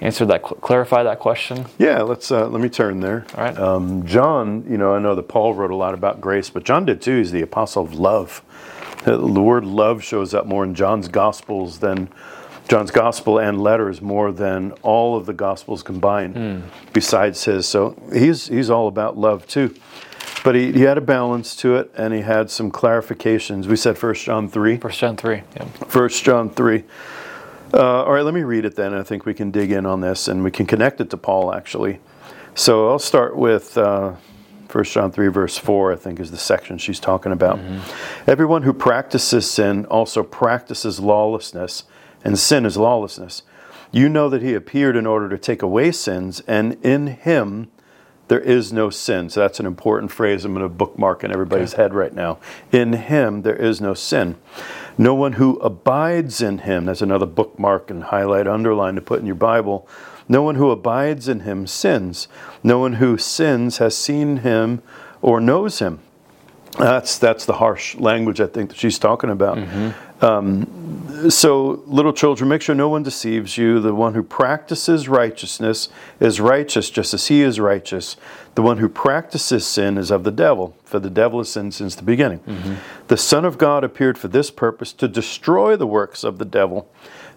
Answer 0.00 0.26
that, 0.26 0.42
clarify 0.42 1.04
that 1.04 1.20
question. 1.20 1.66
Yeah, 1.78 2.02
let's 2.02 2.30
uh, 2.30 2.48
let 2.48 2.60
me 2.60 2.68
turn 2.68 3.00
there. 3.00 3.24
All 3.36 3.44
right. 3.44 3.56
Um, 3.56 4.04
John, 4.04 4.64
you 4.68 4.76
know, 4.76 4.94
I 4.94 4.98
know 4.98 5.14
that 5.14 5.28
Paul 5.28 5.54
wrote 5.54 5.70
a 5.70 5.76
lot 5.76 5.94
about 5.94 6.20
grace, 6.20 6.50
but 6.50 6.64
John 6.64 6.84
did 6.84 7.00
too. 7.00 7.18
He's 7.18 7.32
the 7.32 7.42
apostle 7.42 7.84
of 7.84 7.94
love. 7.94 8.42
The 9.04 9.18
word 9.18 9.64
love 9.64 10.02
shows 10.02 10.34
up 10.34 10.46
more 10.46 10.64
in 10.64 10.74
John's 10.74 11.08
Gospels 11.08 11.78
than 11.78 12.08
John's 12.68 12.90
Gospel 12.90 13.38
and 13.38 13.60
letters 13.60 14.00
more 14.00 14.32
than 14.32 14.72
all 14.82 15.16
of 15.16 15.26
the 15.26 15.34
Gospels 15.34 15.82
combined, 15.82 16.34
mm. 16.34 16.62
besides 16.92 17.44
his. 17.44 17.68
So 17.68 17.96
he's 18.12 18.48
he's 18.48 18.70
all 18.70 18.88
about 18.88 19.16
love 19.16 19.46
too. 19.46 19.74
But 20.44 20.54
he, 20.54 20.72
he 20.72 20.82
had 20.82 20.98
a 20.98 21.00
balance 21.00 21.56
to 21.56 21.76
it, 21.76 21.90
and 21.96 22.12
he 22.12 22.20
had 22.20 22.50
some 22.50 22.70
clarifications. 22.70 23.66
We 23.66 23.76
said 23.76 24.00
1 24.00 24.14
John 24.14 24.48
3. 24.48 24.76
1 24.76 24.92
John 24.92 25.16
3, 25.16 25.36
yeah. 25.56 25.64
1 25.64 26.08
John 26.10 26.50
3. 26.50 26.84
Uh, 27.72 28.04
all 28.04 28.12
right, 28.12 28.22
let 28.22 28.34
me 28.34 28.42
read 28.42 28.66
it 28.66 28.76
then. 28.76 28.92
I 28.92 29.02
think 29.02 29.24
we 29.24 29.32
can 29.32 29.50
dig 29.50 29.72
in 29.72 29.86
on 29.86 30.02
this, 30.02 30.28
and 30.28 30.44
we 30.44 30.50
can 30.50 30.66
connect 30.66 31.00
it 31.00 31.08
to 31.10 31.16
Paul, 31.16 31.54
actually. 31.54 31.98
So 32.54 32.90
I'll 32.90 32.98
start 32.98 33.36
with 33.36 33.78
uh, 33.78 34.16
1 34.70 34.84
John 34.84 35.10
3, 35.10 35.28
verse 35.28 35.56
4, 35.56 35.94
I 35.94 35.96
think 35.96 36.20
is 36.20 36.30
the 36.30 36.36
section 36.36 36.76
she's 36.76 37.00
talking 37.00 37.32
about. 37.32 37.56
Mm-hmm. 37.56 38.30
Everyone 38.30 38.64
who 38.64 38.74
practices 38.74 39.50
sin 39.50 39.86
also 39.86 40.22
practices 40.22 41.00
lawlessness, 41.00 41.84
and 42.22 42.38
sin 42.38 42.66
is 42.66 42.76
lawlessness. 42.76 43.44
You 43.92 44.10
know 44.10 44.28
that 44.28 44.42
he 44.42 44.52
appeared 44.52 44.94
in 44.94 45.06
order 45.06 45.30
to 45.30 45.38
take 45.38 45.62
away 45.62 45.90
sins, 45.90 46.42
and 46.46 46.74
in 46.84 47.06
him 47.06 47.70
there 48.28 48.40
is 48.40 48.72
no 48.72 48.90
sin. 48.90 49.28
So 49.28 49.40
that's 49.40 49.60
an 49.60 49.66
important 49.66 50.10
phrase 50.10 50.44
I'm 50.44 50.54
going 50.54 50.62
to 50.62 50.68
bookmark 50.68 51.24
in 51.24 51.32
everybody's 51.32 51.74
okay. 51.74 51.82
head 51.82 51.94
right 51.94 52.14
now. 52.14 52.38
In 52.72 52.94
him 52.94 53.42
there 53.42 53.56
is 53.56 53.80
no 53.80 53.94
sin. 53.94 54.36
No 54.96 55.14
one 55.14 55.34
who 55.34 55.56
abides 55.58 56.40
in 56.40 56.58
him, 56.58 56.86
that's 56.86 57.02
another 57.02 57.26
bookmark 57.26 57.90
and 57.90 58.04
highlight, 58.04 58.46
underline 58.46 58.94
to 58.94 59.00
put 59.00 59.20
in 59.20 59.26
your 59.26 59.34
Bible. 59.34 59.88
No 60.28 60.42
one 60.42 60.54
who 60.54 60.70
abides 60.70 61.28
in 61.28 61.40
him 61.40 61.66
sins. 61.66 62.28
No 62.62 62.78
one 62.78 62.94
who 62.94 63.18
sins 63.18 63.78
has 63.78 63.96
seen 63.96 64.38
him 64.38 64.82
or 65.20 65.40
knows 65.40 65.80
him. 65.80 66.00
That's 66.78 67.18
that's 67.18 67.44
the 67.44 67.54
harsh 67.54 67.94
language 67.96 68.40
I 68.40 68.46
think 68.46 68.70
that 68.70 68.78
she's 68.78 68.98
talking 68.98 69.30
about. 69.30 69.58
Mm-hmm. 69.58 70.24
Um, 70.24 71.03
so, 71.28 71.82
little 71.86 72.12
children, 72.12 72.48
make 72.48 72.62
sure 72.62 72.74
no 72.74 72.88
one 72.88 73.02
deceives 73.02 73.56
you. 73.58 73.80
The 73.80 73.94
one 73.94 74.14
who 74.14 74.22
practices 74.22 75.08
righteousness 75.08 75.88
is 76.20 76.40
righteous, 76.40 76.90
just 76.90 77.14
as 77.14 77.28
he 77.28 77.42
is 77.42 77.60
righteous. 77.60 78.16
The 78.54 78.62
one 78.62 78.78
who 78.78 78.88
practices 78.88 79.66
sin 79.66 79.98
is 79.98 80.10
of 80.10 80.24
the 80.24 80.30
devil, 80.30 80.76
for 80.84 80.98
the 80.98 81.10
devil 81.10 81.40
has 81.40 81.50
sinned 81.50 81.74
since 81.74 81.94
the 81.94 82.02
beginning. 82.02 82.40
Mm-hmm. 82.40 82.74
The 83.08 83.16
Son 83.16 83.44
of 83.44 83.58
God 83.58 83.84
appeared 83.84 84.16
for 84.16 84.28
this 84.28 84.50
purpose 84.50 84.92
to 84.94 85.08
destroy 85.08 85.76
the 85.76 85.86
works 85.86 86.24
of 86.24 86.38
the 86.38 86.44
devil. 86.44 86.88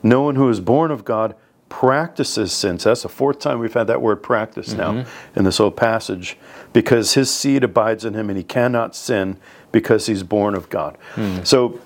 No 0.03 0.21
one 0.21 0.35
who 0.35 0.49
is 0.49 0.59
born 0.59 0.91
of 0.91 1.03
God 1.03 1.35
practices 1.69 2.53
sin. 2.53 2.79
So 2.79 2.89
that's 2.89 3.03
the 3.03 3.09
fourth 3.09 3.39
time 3.39 3.59
we've 3.59 3.73
had 3.73 3.87
that 3.87 4.01
word 4.01 4.23
practice 4.23 4.73
now 4.73 4.93
mm-hmm. 4.93 5.39
in 5.39 5.45
this 5.45 5.57
whole 5.57 5.71
passage, 5.71 6.37
because 6.71 7.13
his 7.15 7.33
seed 7.33 7.63
abides 7.63 8.05
in 8.05 8.13
him 8.13 8.29
and 8.29 8.37
he 8.37 8.43
cannot 8.43 8.95
sin 8.95 9.37
because 9.71 10.05
he's 10.05 10.23
born 10.23 10.55
of 10.55 10.69
God. 10.69 10.97
Mm. 11.15 11.45
So 11.45 11.81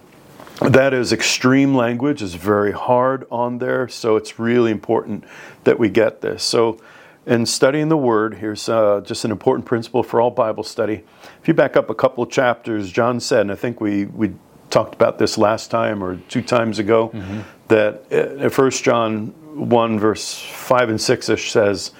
that 0.70 0.94
is 0.94 1.12
extreme 1.12 1.74
language, 1.76 2.22
is 2.22 2.36
very 2.36 2.72
hard 2.72 3.26
on 3.32 3.58
there, 3.58 3.88
so 3.88 4.16
it's 4.16 4.38
really 4.38 4.72
important 4.72 5.24
that 5.64 5.80
we 5.80 5.90
get 5.90 6.22
this. 6.22 6.44
So, 6.44 6.80
in 7.26 7.46
studying 7.46 7.90
the 7.90 7.98
Word, 7.98 8.36
here's 8.36 8.68
uh, 8.68 9.02
just 9.02 9.26
an 9.26 9.32
important 9.32 9.66
principle 9.66 10.02
for 10.02 10.20
all 10.20 10.32
Bible 10.32 10.64
study. 10.64 11.04
If 11.42 11.48
you 11.48 11.54
back 11.54 11.78
up 11.78 11.90
a 11.90 11.96
couple 11.96 12.24
of 12.24 12.32
chapters, 12.32 12.92
John 12.92 13.20
said, 13.20 13.42
and 13.42 13.52
I 13.52 13.56
think 13.56 13.80
we, 13.80 14.06
we 14.06 14.34
talked 14.72 14.96
about 14.96 15.20
this 15.20 15.38
last 15.38 15.70
time 15.70 16.04
or 16.04 16.18
two 16.30 16.42
times 16.42 16.80
ago, 16.80 17.10
mm-hmm. 17.10 17.42
that 17.68 18.12
uh, 18.12 18.50
First 18.50 18.84
John 18.84 19.28
1, 19.56 20.00
verse 20.00 20.40
5 20.40 20.90
and 20.90 21.02
6 21.02 21.30
ish 21.30 21.52
says, 21.52 21.92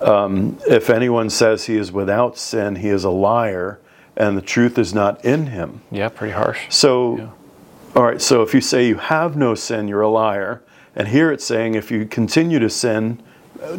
um, 0.00 0.58
If 0.68 0.90
anyone 0.90 1.30
says 1.30 1.66
he 1.66 1.76
is 1.76 1.92
without 1.92 2.36
sin, 2.36 2.76
he 2.76 2.88
is 2.88 3.04
a 3.04 3.10
liar, 3.10 3.78
and 4.16 4.36
the 4.36 4.42
truth 4.42 4.78
is 4.78 4.92
not 4.92 5.24
in 5.24 5.46
him. 5.46 5.82
Yeah, 5.90 6.08
pretty 6.08 6.34
harsh. 6.34 6.66
So, 6.70 7.18
yeah. 7.18 7.28
All 7.96 8.02
right, 8.02 8.20
so 8.20 8.42
if 8.42 8.52
you 8.52 8.60
say 8.60 8.86
you 8.86 8.96
have 8.96 9.36
no 9.36 9.54
sin, 9.54 9.88
you're 9.88 10.02
a 10.02 10.08
liar. 10.08 10.62
And 10.94 11.08
here 11.08 11.32
it's 11.32 11.44
saying 11.46 11.74
if 11.74 11.90
you 11.90 12.04
continue 12.04 12.58
to 12.58 12.68
sin, 12.68 13.22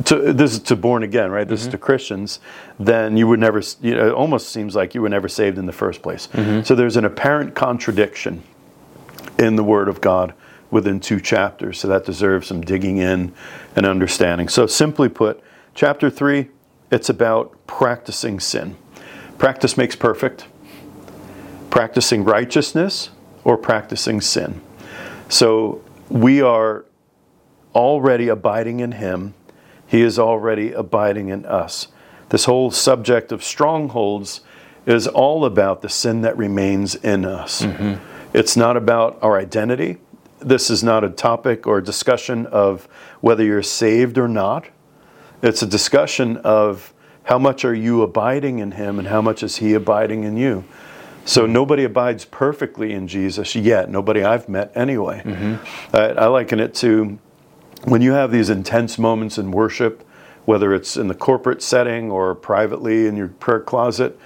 to, 0.05 0.33
this 0.33 0.53
is 0.53 0.59
to 0.61 0.75
born 0.75 1.03
again, 1.03 1.29
right? 1.29 1.47
This 1.47 1.61
mm-hmm. 1.61 1.67
is 1.67 1.71
to 1.73 1.77
Christians. 1.77 2.39
Then 2.79 3.15
you 3.15 3.27
would 3.27 3.39
never. 3.39 3.61
You 3.79 3.95
know, 3.95 4.07
it 4.07 4.13
almost 4.13 4.49
seems 4.49 4.75
like 4.75 4.95
you 4.95 5.03
were 5.03 5.09
never 5.09 5.27
saved 5.27 5.59
in 5.59 5.67
the 5.67 5.71
first 5.71 6.01
place. 6.01 6.27
Mm-hmm. 6.33 6.63
So 6.63 6.73
there's 6.73 6.97
an 6.97 7.05
apparent 7.05 7.53
contradiction 7.53 8.41
in 9.37 9.55
the 9.55 9.63
Word 9.63 9.87
of 9.87 10.01
God 10.01 10.33
within 10.71 10.99
two 10.99 11.19
chapters. 11.19 11.79
So 11.79 11.87
that 11.87 12.03
deserves 12.03 12.47
some 12.47 12.61
digging 12.61 12.97
in 12.97 13.33
and 13.75 13.85
understanding. 13.85 14.49
So 14.49 14.65
simply 14.65 15.09
put, 15.09 15.43
chapter 15.75 16.09
three, 16.09 16.49
it's 16.91 17.09
about 17.09 17.55
practicing 17.67 18.39
sin. 18.39 18.77
Practice 19.37 19.77
makes 19.77 19.95
perfect. 19.95 20.47
Practicing 21.69 22.23
righteousness 22.23 23.11
or 23.47 23.57
practicing 23.57 24.21
sin. 24.21 24.61
So 25.29 25.81
we 26.09 26.41
are 26.41 26.85
already 27.73 28.27
abiding 28.27 28.79
in 28.79 28.91
Him 28.91 29.33
he 29.87 30.01
is 30.01 30.19
already 30.19 30.73
abiding 30.73 31.29
in 31.29 31.45
us. 31.45 31.87
This 32.29 32.45
whole 32.45 32.71
subject 32.71 33.31
of 33.31 33.43
strongholds 33.43 34.41
is 34.85 35.07
all 35.07 35.45
about 35.45 35.81
the 35.81 35.89
sin 35.89 36.21
that 36.21 36.37
remains 36.37 36.95
in 36.95 37.25
us. 37.25 37.61
Mm-hmm. 37.61 38.03
It's 38.33 38.57
not 38.57 38.75
about 38.75 39.17
our 39.21 39.39
identity. 39.39 39.97
This 40.39 40.69
is 40.69 40.83
not 40.83 41.03
a 41.03 41.09
topic 41.09 41.65
or 41.65 41.79
discussion 41.79 42.45
of 42.47 42.87
whether 43.21 43.43
you're 43.43 43.63
saved 43.63 44.17
or 44.17 44.27
not. 44.27 44.67
It's 45.41 45.61
a 45.61 45.67
discussion 45.67 46.37
of 46.37 46.93
how 47.23 47.39
much 47.39 47.63
are 47.63 47.73
you 47.73 48.01
abiding 48.01 48.59
in 48.59 48.71
Him 48.71 48.99
and 48.99 49.07
how 49.07 49.21
much 49.21 49.41
is 49.41 49.57
He 49.57 49.73
abiding 49.73 50.23
in 50.23 50.35
you. 50.35 50.65
So 51.27 51.45
nobody 51.45 51.83
abides 51.83 52.23
perfectly 52.23 52.93
in 52.93 53.07
Jesus 53.09 53.53
yet. 53.53 53.89
Nobody 53.89 54.23
I've 54.23 54.47
met 54.47 54.71
anyway. 54.75 55.21
Mm-hmm. 55.25 55.95
I, 55.95 55.99
I 56.11 56.27
liken 56.27 56.61
it 56.61 56.73
to 56.75 57.19
when 57.83 58.01
you 58.01 58.13
have 58.13 58.31
these 58.31 58.49
intense 58.49 58.97
moments 58.97 59.37
in 59.37 59.51
worship, 59.51 60.07
whether 60.45 60.73
it's 60.73 60.95
in 60.95 61.09
the 61.09 61.13
corporate 61.13 61.61
setting 61.61 62.09
or 62.09 62.33
privately 62.33 63.07
in 63.07 63.17
your 63.17 63.27
prayer 63.27 63.59
closet, 63.59 64.17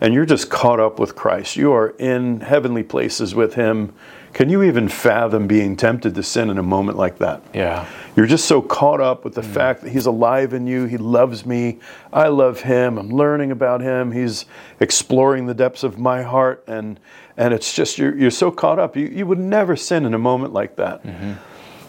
and 0.00 0.14
you're 0.14 0.26
just 0.26 0.50
caught 0.50 0.80
up 0.80 0.98
with 0.98 1.16
Christ, 1.16 1.56
you 1.56 1.72
are 1.72 1.90
in 1.98 2.40
heavenly 2.40 2.82
places 2.82 3.34
with 3.34 3.54
Him. 3.54 3.92
Can 4.32 4.50
you 4.50 4.62
even 4.62 4.88
fathom 4.88 5.46
being 5.46 5.74
tempted 5.76 6.14
to 6.14 6.22
sin 6.22 6.50
in 6.50 6.58
a 6.58 6.62
moment 6.62 6.98
like 6.98 7.18
that? 7.18 7.42
Yeah. 7.52 7.88
You're 8.14 8.26
just 8.26 8.44
so 8.44 8.62
caught 8.62 9.00
up 9.00 9.24
with 9.24 9.34
the 9.34 9.40
mm. 9.40 9.52
fact 9.52 9.82
that 9.82 9.90
He's 9.90 10.06
alive 10.06 10.52
in 10.52 10.66
you. 10.66 10.84
He 10.84 10.98
loves 10.98 11.44
me. 11.44 11.80
I 12.12 12.28
love 12.28 12.60
Him. 12.60 12.98
I'm 12.98 13.10
learning 13.10 13.50
about 13.50 13.80
Him. 13.80 14.12
He's 14.12 14.44
exploring 14.80 15.46
the 15.46 15.54
depths 15.54 15.82
of 15.82 15.98
my 15.98 16.22
heart. 16.22 16.62
And, 16.68 17.00
and 17.36 17.52
it's 17.52 17.74
just, 17.74 17.98
you're, 17.98 18.16
you're 18.16 18.30
so 18.30 18.50
caught 18.50 18.78
up. 18.78 18.96
You, 18.96 19.06
you 19.06 19.26
would 19.26 19.38
never 19.38 19.74
sin 19.76 20.04
in 20.04 20.14
a 20.14 20.18
moment 20.18 20.52
like 20.52 20.76
that. 20.76 21.02
Mm-hmm. 21.02 21.32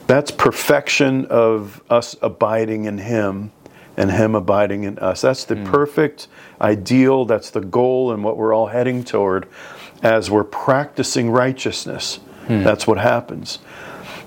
That's 0.07 0.31
perfection 0.31 1.25
of 1.27 1.83
us 1.89 2.15
abiding 2.21 2.85
in 2.85 2.97
Him 2.97 3.51
and 3.99 4.09
Him 4.11 4.33
abiding 4.33 4.85
in 4.85 4.97
us. 4.99 5.21
That's 5.21 5.43
the 5.43 5.55
mm. 5.55 5.65
perfect 5.65 6.29
ideal. 6.61 7.25
That's 7.25 7.49
the 7.49 7.59
goal 7.59 8.13
and 8.13 8.23
what 8.23 8.37
we're 8.37 8.53
all 8.55 8.67
heading 8.67 9.03
toward 9.03 9.45
as 10.01 10.31
we're 10.31 10.45
practicing 10.45 11.29
righteousness. 11.29 12.21
Mm. 12.47 12.63
That's 12.63 12.87
what 12.87 12.97
happens. 12.97 13.57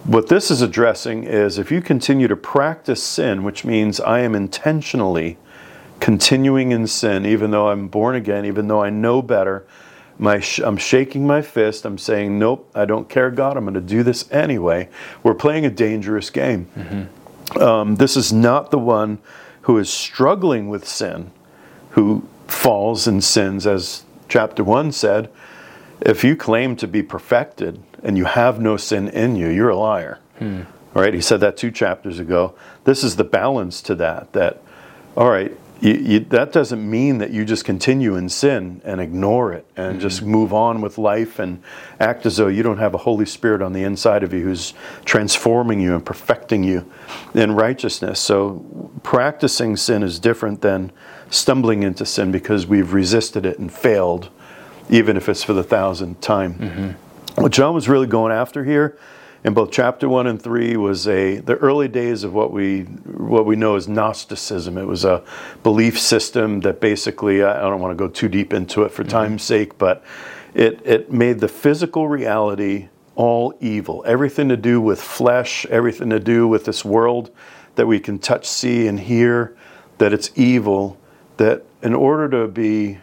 What 0.05 0.29
this 0.29 0.50
is 0.50 0.61
addressing 0.61 1.25
is 1.25 1.57
if 1.57 1.73
you 1.73 1.81
continue 1.81 2.29
to 2.29 2.37
practice 2.37 3.02
sin, 3.02 3.45
which 3.45 3.64
means 3.64 3.99
I 3.99 4.21
am 4.21 4.35
intentionally 4.35 5.38
continuing 6.00 6.71
in 6.71 6.87
sin, 6.87 7.25
even 7.25 7.50
though 7.50 7.69
I'm 7.69 7.88
born 7.88 8.14
again, 8.14 8.45
even 8.45 8.69
though 8.69 8.83
I 8.83 8.91
know 8.91 9.23
better, 9.23 9.64
my 10.19 10.38
sh- 10.38 10.61
I'm 10.62 10.76
shaking 10.76 11.26
my 11.26 11.41
fist. 11.41 11.87
I'm 11.87 11.97
saying, 11.97 12.38
nope, 12.38 12.71
I 12.75 12.85
don't 12.85 13.09
care, 13.09 13.31
God. 13.31 13.57
I'm 13.57 13.64
going 13.64 13.75
to 13.75 13.81
do 13.81 14.02
this 14.02 14.31
anyway. 14.31 14.91
We're 15.23 15.35
playing 15.35 15.64
a 15.64 15.71
dangerous 15.71 16.29
game. 16.29 16.67
Mm-hmm. 16.76 17.62
Um, 17.62 17.95
this 17.97 18.19
is 18.19 18.33
not 18.35 18.71
the 18.71 18.79
one 18.79 19.19
who 19.62 19.78
is 19.78 19.90
struggling 19.90 20.69
with 20.69 20.87
sin, 20.87 21.31
who 21.90 22.26
falls 22.47 23.07
and 23.07 23.23
sins, 23.23 23.66
as 23.66 24.04
chapter 24.28 24.62
1 24.64 24.92
said. 24.92 25.31
If 26.00 26.25
you 26.25 26.37
claim 26.37 26.76
to 26.76 26.88
be 26.88 27.02
perfected 27.02 27.83
and 28.02 28.16
you 28.16 28.25
have 28.25 28.61
no 28.61 28.76
sin 28.76 29.09
in 29.09 29.37
you, 29.37 29.49
you're 29.49 29.71
a 29.71 29.76
liar. 29.76 30.19
Hmm. 30.38 30.62
Right? 30.95 31.14
He 31.14 31.21
said 31.21 31.40
that 31.40 31.57
two 31.57 31.71
chapters 31.71 32.19
ago. 32.19 32.54
This 32.85 33.04
is 33.04 33.16
the 33.16 33.25
balance 33.25 33.81
to 33.83 33.95
that. 33.95 34.33
That, 34.33 34.61
all 35.16 35.31
right, 35.31 35.57
you, 35.82 35.94
you, 35.94 36.20
that 36.20 36.52
doesn't 36.52 36.88
mean 36.88 37.18
that 37.18 37.32
you 37.32 37.44
just 37.44 37.64
continue 37.64 38.14
in 38.14 38.28
sin 38.28 38.80
and 38.84 39.00
ignore 39.00 39.52
it 39.52 39.66
and 39.76 39.94
mm-hmm. 39.94 40.00
just 40.00 40.22
move 40.22 40.54
on 40.54 40.80
with 40.80 40.96
life 40.96 41.40
and 41.40 41.60
act 41.98 42.24
as 42.24 42.36
though 42.36 42.46
you 42.46 42.62
don't 42.62 42.78
have 42.78 42.94
a 42.94 42.98
Holy 42.98 43.26
Spirit 43.26 43.60
on 43.60 43.72
the 43.72 43.82
inside 43.82 44.22
of 44.22 44.32
you 44.32 44.42
who's 44.42 44.74
transforming 45.04 45.80
you 45.80 45.96
and 45.96 46.06
perfecting 46.06 46.62
you 46.62 46.88
in 47.34 47.50
righteousness. 47.50 48.20
So, 48.20 48.64
practicing 49.02 49.76
sin 49.76 50.04
is 50.04 50.20
different 50.20 50.60
than 50.60 50.92
stumbling 51.30 51.82
into 51.82 52.06
sin 52.06 52.30
because 52.30 52.64
we've 52.64 52.92
resisted 52.92 53.44
it 53.44 53.58
and 53.58 53.72
failed, 53.72 54.30
even 54.88 55.16
if 55.16 55.28
it's 55.28 55.42
for 55.42 55.52
the 55.52 55.64
thousandth 55.64 56.20
time. 56.20 56.54
Mm-hmm. 56.54 57.42
What 57.42 57.50
John 57.50 57.74
was 57.74 57.88
really 57.88 58.06
going 58.06 58.30
after 58.30 58.64
here 58.64 58.98
in 59.44 59.54
both 59.54 59.70
chapter 59.72 60.08
one 60.08 60.26
and 60.26 60.40
three 60.40 60.76
was 60.76 61.08
a 61.08 61.38
the 61.38 61.56
early 61.56 61.88
days 61.88 62.25
of 62.25 62.32
what 62.32 62.52
we 62.52 62.82
what 62.82 63.44
we 63.44 63.56
know 63.56 63.76
as 63.76 63.88
Gnosticism. 63.88 64.78
It 64.78 64.87
was 64.87 65.04
a 65.04 65.25
belief 65.62 65.99
system 65.99 66.61
that 66.61 66.80
basically 66.80 67.42
I 67.42 67.61
don't 67.61 67.80
want 67.80 67.96
to 67.96 68.02
go 68.04 68.08
too 68.08 68.28
deep 68.28 68.52
into 68.52 68.84
it 68.84 68.92
for 68.92 69.02
mm-hmm. 69.02 69.11
time's 69.11 69.42
sake, 69.42 69.78
but 69.78 70.04
it 70.54 70.80
it 70.84 71.12
made 71.12 71.40
the 71.40 71.49
physical 71.49 72.08
reality 72.08 72.88
all 73.14 73.54
evil. 73.61 74.04
Everything 74.06 74.49
to 74.49 74.56
do 74.56 74.80
with 74.80 75.02
flesh, 75.02 75.66
everything 75.66 76.11
to 76.11 76.20
do 76.20 76.46
with 76.46 76.64
this 76.64 76.84
world 76.84 77.30
that 77.75 77.87
we 77.87 77.99
can 77.99 78.18
touch, 78.18 78.46
see, 78.46 78.87
and 78.87 79.00
hear, 79.00 79.56
that 79.99 80.12
it's 80.12 80.30
evil. 80.37 80.99
That 81.38 81.64
in 81.82 81.94
order 81.94 82.28
to 82.28 82.46
be 82.46 82.99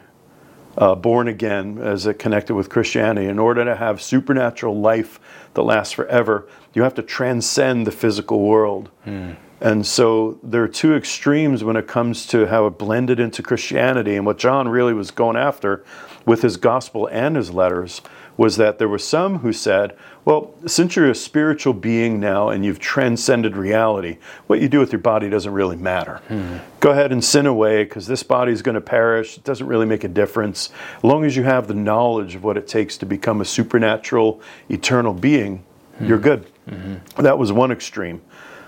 uh, 0.77 0.95
born 0.95 1.27
again 1.27 1.77
as 1.79 2.05
it 2.05 2.19
connected 2.19 2.55
with 2.55 2.69
Christianity. 2.69 3.27
In 3.27 3.39
order 3.39 3.65
to 3.65 3.75
have 3.75 4.01
supernatural 4.01 4.79
life 4.79 5.19
that 5.53 5.63
lasts 5.63 5.93
forever, 5.93 6.47
you 6.73 6.83
have 6.83 6.93
to 6.95 7.01
transcend 7.01 7.87
the 7.87 7.91
physical 7.91 8.41
world. 8.41 8.89
Mm. 9.05 9.35
And 9.61 9.85
so 9.85 10.39
there 10.41 10.63
are 10.63 10.69
two 10.69 10.95
extremes 10.95 11.63
when 11.63 11.75
it 11.75 11.87
comes 11.87 12.25
to 12.27 12.47
how 12.47 12.65
it 12.67 12.77
blended 12.77 13.19
into 13.19 13.43
Christianity. 13.43 14.15
And 14.15 14.25
what 14.25 14.37
John 14.37 14.69
really 14.69 14.93
was 14.93 15.11
going 15.11 15.35
after 15.35 15.83
with 16.25 16.41
his 16.41 16.57
gospel 16.57 17.07
and 17.07 17.35
his 17.35 17.51
letters 17.51 18.01
was 18.37 18.55
that 18.55 18.77
there 18.77 18.87
were 18.87 18.97
some 18.97 19.39
who 19.39 19.51
said, 19.51 19.97
well, 20.23 20.53
since 20.65 20.95
you're 20.95 21.09
a 21.09 21.15
spiritual 21.15 21.73
being 21.73 22.21
now 22.21 22.47
and 22.47 22.63
you've 22.63 22.79
transcended 22.79 23.57
reality, 23.57 24.17
what 24.47 24.61
you 24.61 24.69
do 24.69 24.79
with 24.79 24.93
your 24.93 25.01
body 25.01 25.29
doesn't 25.29 25.51
really 25.51 25.75
matter. 25.75 26.21
Hmm. 26.29 26.57
Go 26.79 26.91
ahead 26.91 27.11
and 27.11 27.21
sin 27.21 27.45
away 27.45 27.83
because 27.83 28.07
this 28.07 28.23
body 28.23 28.53
is 28.53 28.61
going 28.61 28.75
to 28.75 28.81
perish. 28.81 29.37
It 29.37 29.43
doesn't 29.43 29.67
really 29.67 29.85
make 29.85 30.05
a 30.05 30.07
difference. 30.07 30.69
As 30.97 31.03
long 31.03 31.25
as 31.25 31.35
you 31.35 31.43
have 31.43 31.67
the 31.67 31.73
knowledge 31.73 32.35
of 32.35 32.43
what 32.45 32.55
it 32.55 32.65
takes 32.65 32.97
to 32.99 33.05
become 33.05 33.41
a 33.41 33.45
supernatural, 33.45 34.41
eternal 34.69 35.13
being, 35.13 35.65
hmm. 35.97 36.05
you're 36.05 36.17
good. 36.17 36.47
Mm-hmm. 36.69 37.21
That 37.21 37.37
was 37.37 37.51
one 37.51 37.73
extreme. 37.73 38.21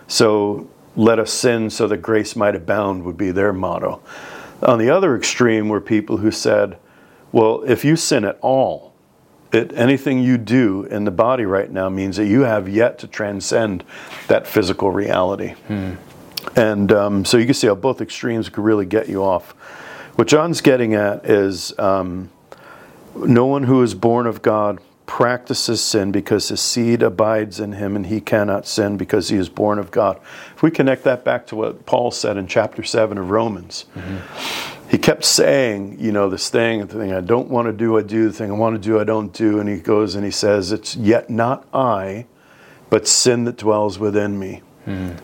So 0.07 0.69
let 0.95 1.19
us 1.19 1.31
sin 1.31 1.69
so 1.69 1.87
that 1.87 1.97
grace 1.97 2.35
might 2.35 2.55
abound 2.55 3.03
would 3.03 3.17
be 3.17 3.31
their 3.31 3.53
motto. 3.53 4.01
On 4.61 4.77
the 4.77 4.89
other 4.89 5.15
extreme 5.15 5.69
were 5.69 5.81
people 5.81 6.17
who 6.17 6.31
said, 6.31 6.77
well, 7.31 7.63
if 7.63 7.85
you 7.85 7.95
sin 7.95 8.25
at 8.25 8.37
all, 8.41 8.93
it, 9.51 9.73
anything 9.73 10.21
you 10.21 10.37
do 10.37 10.83
in 10.85 11.03
the 11.03 11.11
body 11.11 11.45
right 11.45 11.69
now 11.69 11.89
means 11.89 12.17
that 12.17 12.27
you 12.27 12.41
have 12.41 12.69
yet 12.69 12.99
to 12.99 13.07
transcend 13.07 13.83
that 14.27 14.47
physical 14.47 14.91
reality. 14.91 15.55
Hmm. 15.67 15.93
And 16.55 16.91
um, 16.91 17.25
so 17.25 17.37
you 17.37 17.45
can 17.45 17.53
see 17.53 17.67
how 17.67 17.75
both 17.75 18.01
extremes 18.01 18.49
could 18.49 18.63
really 18.63 18.85
get 18.85 19.09
you 19.09 19.23
off. 19.23 19.51
What 20.15 20.27
John's 20.27 20.61
getting 20.61 20.93
at 20.93 21.25
is 21.25 21.77
um, 21.79 22.29
no 23.15 23.45
one 23.45 23.63
who 23.63 23.81
is 23.81 23.93
born 23.93 24.25
of 24.27 24.41
God 24.41 24.79
practices 25.05 25.83
sin 25.83 26.11
because 26.11 26.49
his 26.49 26.61
seed 26.61 27.03
abides 27.03 27.59
in 27.59 27.73
him 27.73 27.95
and 27.95 28.07
he 28.07 28.21
cannot 28.21 28.65
sin 28.65 28.97
because 28.97 29.29
he 29.29 29.37
is 29.37 29.49
born 29.49 29.79
of 29.79 29.91
God. 29.91 30.19
If 30.55 30.63
we 30.63 30.71
connect 30.71 31.03
that 31.03 31.23
back 31.23 31.47
to 31.47 31.55
what 31.55 31.85
Paul 31.85 32.11
said 32.11 32.37
in 32.37 32.47
chapter 32.47 32.83
7 32.83 33.17
of 33.17 33.29
Romans, 33.29 33.85
mm-hmm. 33.95 34.89
he 34.89 34.97
kept 34.97 35.25
saying, 35.25 35.97
you 35.99 36.11
know, 36.11 36.29
this 36.29 36.49
thing, 36.49 36.79
the 36.79 36.87
thing 36.87 37.13
I 37.13 37.21
don't 37.21 37.49
want 37.49 37.67
to 37.67 37.73
do, 37.73 37.97
I 37.97 38.01
do, 38.01 38.27
the 38.27 38.33
thing 38.33 38.51
I 38.51 38.55
want 38.55 38.75
to 38.75 38.81
do, 38.81 38.99
I 38.99 39.03
don't 39.03 39.33
do. 39.33 39.59
And 39.59 39.67
he 39.67 39.77
goes 39.77 40.15
and 40.15 40.23
he 40.23 40.31
says, 40.31 40.71
It's 40.71 40.95
yet 40.95 41.29
not 41.29 41.67
I, 41.73 42.25
but 42.89 43.07
sin 43.07 43.43
that 43.45 43.57
dwells 43.57 43.99
within 43.99 44.39
me. 44.39 44.61
Mm. 44.85 45.17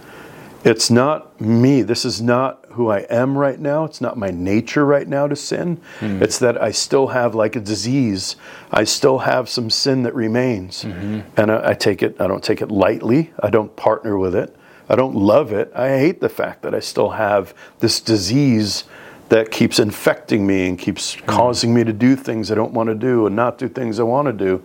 It's 0.63 0.89
not 0.89 1.39
me. 1.39 1.81
This 1.81 2.03
is 2.05 2.21
not 2.21 2.65
who 2.71 2.89
I 2.89 2.99
am 3.09 3.37
right 3.37 3.59
now. 3.59 3.85
It's 3.85 4.01
not 4.01 4.17
my 4.17 4.29
nature 4.29 4.85
right 4.85 5.07
now 5.07 5.27
to 5.27 5.35
sin. 5.35 5.79
Mm. 5.99 6.21
It's 6.21 6.39
that 6.39 6.61
I 6.61 6.71
still 6.71 7.07
have, 7.07 7.35
like 7.35 7.55
a 7.55 7.59
disease, 7.59 8.35
I 8.71 8.83
still 8.83 9.19
have 9.19 9.49
some 9.49 9.69
sin 9.69 10.03
that 10.03 10.13
remains. 10.13 10.83
Mm-hmm. 10.83 11.21
And 11.37 11.51
I, 11.51 11.71
I 11.71 11.73
take 11.73 12.03
it, 12.03 12.19
I 12.19 12.27
don't 12.27 12.43
take 12.43 12.61
it 12.61 12.69
lightly. 12.69 13.31
I 13.39 13.49
don't 13.49 13.75
partner 13.75 14.17
with 14.17 14.35
it. 14.35 14.55
I 14.89 14.95
don't 14.95 15.15
love 15.15 15.51
it. 15.51 15.71
I 15.75 15.89
hate 15.97 16.21
the 16.21 16.29
fact 16.29 16.61
that 16.61 16.73
I 16.73 16.79
still 16.79 17.09
have 17.09 17.53
this 17.79 17.99
disease 17.99 18.85
that 19.29 19.51
keeps 19.51 19.79
infecting 19.79 20.47
me 20.47 20.67
and 20.67 20.79
keeps 20.79 21.15
mm. 21.15 21.25
causing 21.25 21.73
me 21.73 21.83
to 21.83 21.93
do 21.93 22.15
things 22.15 22.51
I 22.51 22.55
don't 22.55 22.73
want 22.73 22.87
to 22.87 22.95
do 22.95 23.27
and 23.27 23.35
not 23.35 23.57
do 23.57 23.67
things 23.67 23.99
I 23.99 24.03
want 24.03 24.27
to 24.27 24.33
do. 24.33 24.63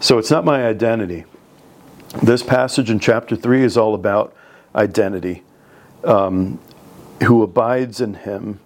So 0.00 0.18
it's 0.18 0.30
not 0.30 0.44
my 0.44 0.66
identity. 0.66 1.24
This 2.22 2.42
passage 2.42 2.90
in 2.90 2.98
chapter 2.98 3.36
3 3.36 3.62
is 3.62 3.76
all 3.76 3.94
about 3.94 4.34
identity. 4.76 5.42
Um, 6.04 6.60
who 7.24 7.42
abides 7.42 8.00
in 8.00 8.14
him, 8.14 8.60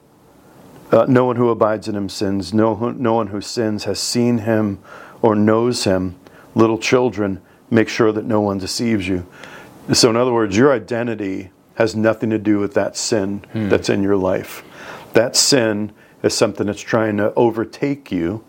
uh, 0.91 1.07
no 1.09 1.25
one 1.25 1.37
who 1.37 1.51
abides 1.51 1.87
in 1.89 1.95
him 1.95 2.09
sins. 2.09 2.53
No, 2.53 2.91
no 2.91 3.15
one 3.15 3.29
who 3.29 3.41
sins 3.41 3.85
has 3.85 4.01
seen 4.01 4.39
him 4.39 4.81
or 5.23 5.35
knows 5.37 5.85
him. 5.85 6.17
Little 6.55 6.79
children, 6.79 7.41
make 7.71 7.89
sure 7.89 8.11
that 8.11 8.25
no 8.25 8.41
one 8.41 8.59
deceives 8.59 9.07
you. 9.07 9.25
So, 9.93 10.11
in 10.11 10.17
other 10.17 10.33
words, 10.33 10.57
your 10.57 10.73
identity 10.73 11.51
has 11.77 11.95
nothing 11.95 12.31
to 12.31 12.39
do 12.39 12.59
with 12.59 12.75
that 12.75 12.97
sin 12.97 13.45
hmm. 13.53 13.69
that's 13.69 13.89
in 13.89 14.03
your 14.03 14.17
life. 14.17 14.65
That 15.13 15.37
sin 15.37 15.93
is 16.23 16.35
something 16.35 16.67
that's 16.67 16.81
trying 16.81 17.17
to 17.19 17.33
overtake 17.35 18.11
you 18.11 18.45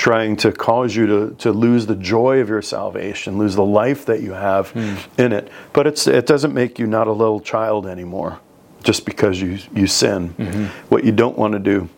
trying 0.00 0.34
to 0.34 0.50
cause 0.50 0.96
you 0.96 1.06
to, 1.06 1.34
to 1.34 1.52
lose 1.52 1.84
the 1.84 1.94
joy 1.94 2.40
of 2.40 2.48
your 2.48 2.62
salvation, 2.62 3.36
lose 3.36 3.54
the 3.54 3.62
life 3.62 4.06
that 4.06 4.22
you 4.22 4.32
have 4.32 4.72
mm. 4.72 4.98
in 5.18 5.30
it. 5.30 5.52
But 5.74 5.86
it's, 5.86 6.06
it 6.06 6.24
doesn't 6.24 6.54
make 6.54 6.78
you 6.78 6.86
not 6.86 7.06
a 7.06 7.12
little 7.12 7.38
child 7.38 7.86
anymore 7.86 8.40
just 8.82 9.04
because 9.04 9.42
you, 9.42 9.58
you 9.74 9.86
sin. 9.86 10.30
Mm-hmm. 10.30 10.64
What 10.88 11.04
you 11.04 11.12
don't 11.12 11.36
want 11.36 11.52
to 11.52 11.58
do 11.58 11.90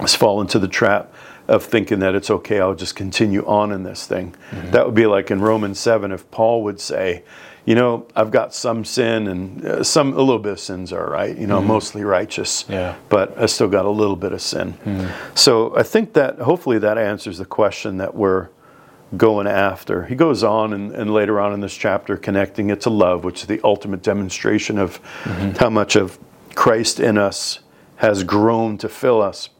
is 0.00 0.14
fall 0.14 0.40
into 0.40 0.60
the 0.60 0.68
trap 0.68 1.12
of 1.48 1.64
thinking 1.64 1.98
that 1.98 2.14
it's 2.14 2.30
okay, 2.30 2.60
I'll 2.60 2.76
just 2.76 2.94
continue 2.94 3.44
on 3.46 3.72
in 3.72 3.82
this 3.82 4.06
thing. 4.06 4.36
Mm-hmm. 4.52 4.70
That 4.70 4.86
would 4.86 4.94
be 4.94 5.06
like 5.06 5.32
in 5.32 5.40
Romans 5.40 5.80
7 5.80 6.12
if 6.12 6.30
Paul 6.30 6.62
would 6.62 6.80
say, 6.80 7.24
you 7.64 7.74
know, 7.74 8.06
I've 8.14 8.30
got 8.30 8.54
some 8.54 8.84
sin 8.84 9.26
and 9.26 9.64
uh, 9.64 9.84
some 9.84 10.12
a 10.12 10.18
little 10.18 10.38
bit 10.38 10.52
of 10.52 10.60
sins 10.60 10.92
are 10.92 11.08
right, 11.08 11.36
you 11.36 11.46
know, 11.46 11.58
mm-hmm. 11.58 11.68
mostly 11.68 12.04
righteous. 12.04 12.64
Yeah. 12.68 12.96
But 13.08 13.38
I 13.38 13.46
still 13.46 13.68
got 13.68 13.86
a 13.86 13.90
little 13.90 14.16
bit 14.16 14.32
of 14.32 14.42
sin. 14.42 14.74
Mm-hmm. 14.84 15.34
So 15.34 15.76
I 15.76 15.82
think 15.82 16.12
that 16.12 16.38
hopefully 16.38 16.78
that 16.78 16.98
answers 16.98 17.38
the 17.38 17.46
question 17.46 17.96
that 17.98 18.14
we're 18.14 18.48
going 19.16 19.46
after. 19.46 20.04
He 20.04 20.14
goes 20.14 20.42
on 20.42 20.72
and, 20.72 20.92
and 20.92 21.12
later 21.12 21.40
on 21.40 21.52
in 21.52 21.60
this 21.60 21.74
chapter 21.74 22.16
connecting 22.16 22.70
it 22.70 22.80
to 22.82 22.90
love, 22.90 23.24
which 23.24 23.42
is 23.42 23.46
the 23.46 23.60
ultimate 23.64 24.02
demonstration 24.02 24.78
of 24.78 25.00
mm-hmm. 25.22 25.52
how 25.52 25.70
much 25.70 25.96
of 25.96 26.18
Christ 26.54 27.00
in 27.00 27.16
us 27.16 27.60
has 27.96 28.24
grown 28.24 28.76
to 28.78 28.88
fill 28.88 29.22
us. 29.22 29.50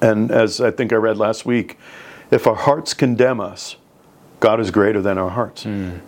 And 0.00 0.30
as 0.30 0.60
I 0.60 0.70
think 0.70 0.92
I 0.92 0.96
read 0.96 1.18
last 1.18 1.46
week, 1.46 1.78
if 2.30 2.46
our 2.46 2.54
hearts 2.54 2.94
condemn 2.94 3.40
us, 3.40 3.76
God 4.40 4.60
is 4.60 4.70
greater 4.70 5.00
than 5.00 5.18
our 5.18 5.30
hearts. 5.30 5.64
Mm. 5.64 6.00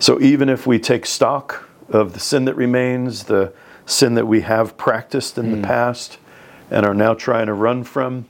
So 0.00 0.20
even 0.20 0.48
if 0.48 0.66
we 0.66 0.78
take 0.78 1.04
stock 1.04 1.68
of 1.90 2.14
the 2.14 2.20
sin 2.20 2.46
that 2.46 2.54
remains, 2.54 3.24
the 3.24 3.52
sin 3.84 4.14
that 4.14 4.26
we 4.26 4.40
have 4.40 4.76
practiced 4.76 5.36
in 5.36 5.46
mm. 5.46 5.50
the 5.50 5.56
hmm. 5.58 5.64
past 5.64 6.18
and 6.70 6.86
are 6.86 6.94
now 6.94 7.14
trying 7.14 7.46
to 7.46 7.52
run 7.52 7.84
from, 7.84 8.26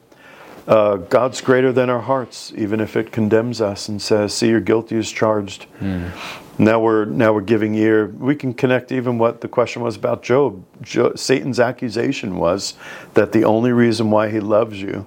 uh, 0.66 0.96
God's 0.96 1.40
greater 1.40 1.72
than 1.72 1.88
our 1.88 2.00
hearts, 2.00 2.52
even 2.56 2.80
if 2.80 2.96
it 2.96 3.12
condemns 3.12 3.60
us 3.60 3.88
and 3.88 4.00
says, 4.00 4.34
"See, 4.34 4.48
you're 4.48 4.60
guilty 4.60 4.96
as 4.98 5.10
charged." 5.10 5.66
Mm. 5.80 6.10
Now 6.58 6.80
we're 6.80 7.04
now 7.06 7.32
we're 7.32 7.40
giving 7.40 7.74
ear. 7.74 8.06
We 8.06 8.34
can 8.34 8.52
connect 8.52 8.92
even 8.92 9.18
what 9.18 9.40
the 9.40 9.48
question 9.48 9.82
was 9.82 9.96
about 9.96 10.22
Job. 10.22 10.64
Job. 10.82 11.18
Satan's 11.18 11.60
accusation 11.60 12.36
was 12.36 12.74
that 13.14 13.32
the 13.32 13.44
only 13.44 13.72
reason 13.72 14.10
why 14.10 14.28
he 14.28 14.40
loves 14.40 14.80
you 14.80 15.06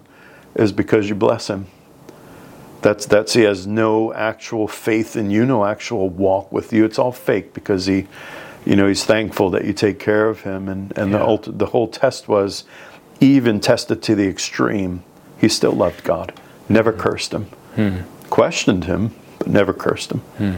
is 0.56 0.72
because 0.72 1.10
you 1.10 1.16
bless 1.16 1.48
him. 1.48 1.68
That's 2.84 3.06
that's 3.06 3.34
he 3.34 3.44
has 3.44 3.66
no 3.66 4.14
actual 4.14 4.68
faith 4.68 5.16
in 5.16 5.32
you, 5.32 5.46
no 5.46 5.66
actual 5.66 6.10
walk 6.10 6.52
with 6.52 6.74
you. 6.74 6.84
It's 6.84 7.00
all 7.00 7.14
fake 7.14 7.54
because 7.54 7.86
he, 7.86 8.08
you 8.66 8.76
know, 8.76 8.88
he's 8.88 9.06
thankful 9.06 9.50
that 9.52 9.64
you 9.66 9.74
take 9.74 10.00
care 10.00 10.28
of 10.28 10.42
him. 10.42 10.68
And 10.68 10.92
and 10.98 11.12
yeah. 11.12 11.18
the 11.18 11.26
whole 11.26 11.38
the 11.38 11.66
whole 11.68 11.88
test 11.88 12.28
was, 12.28 12.66
even 13.22 13.60
tested 13.62 14.04
to 14.04 14.16
the 14.16 14.28
extreme, 14.28 15.04
he 15.40 15.48
still 15.48 15.72
loved 15.72 16.04
God, 16.04 16.34
never 16.68 16.92
mm 16.92 17.00
cursed 17.00 17.34
him, 17.34 17.46
hmm. 17.76 17.98
questioned 18.30 18.84
him, 18.84 19.16
but 19.40 19.48
never 19.48 19.74
cursed 19.74 20.12
him. 20.12 20.20
Hmm. 20.38 20.56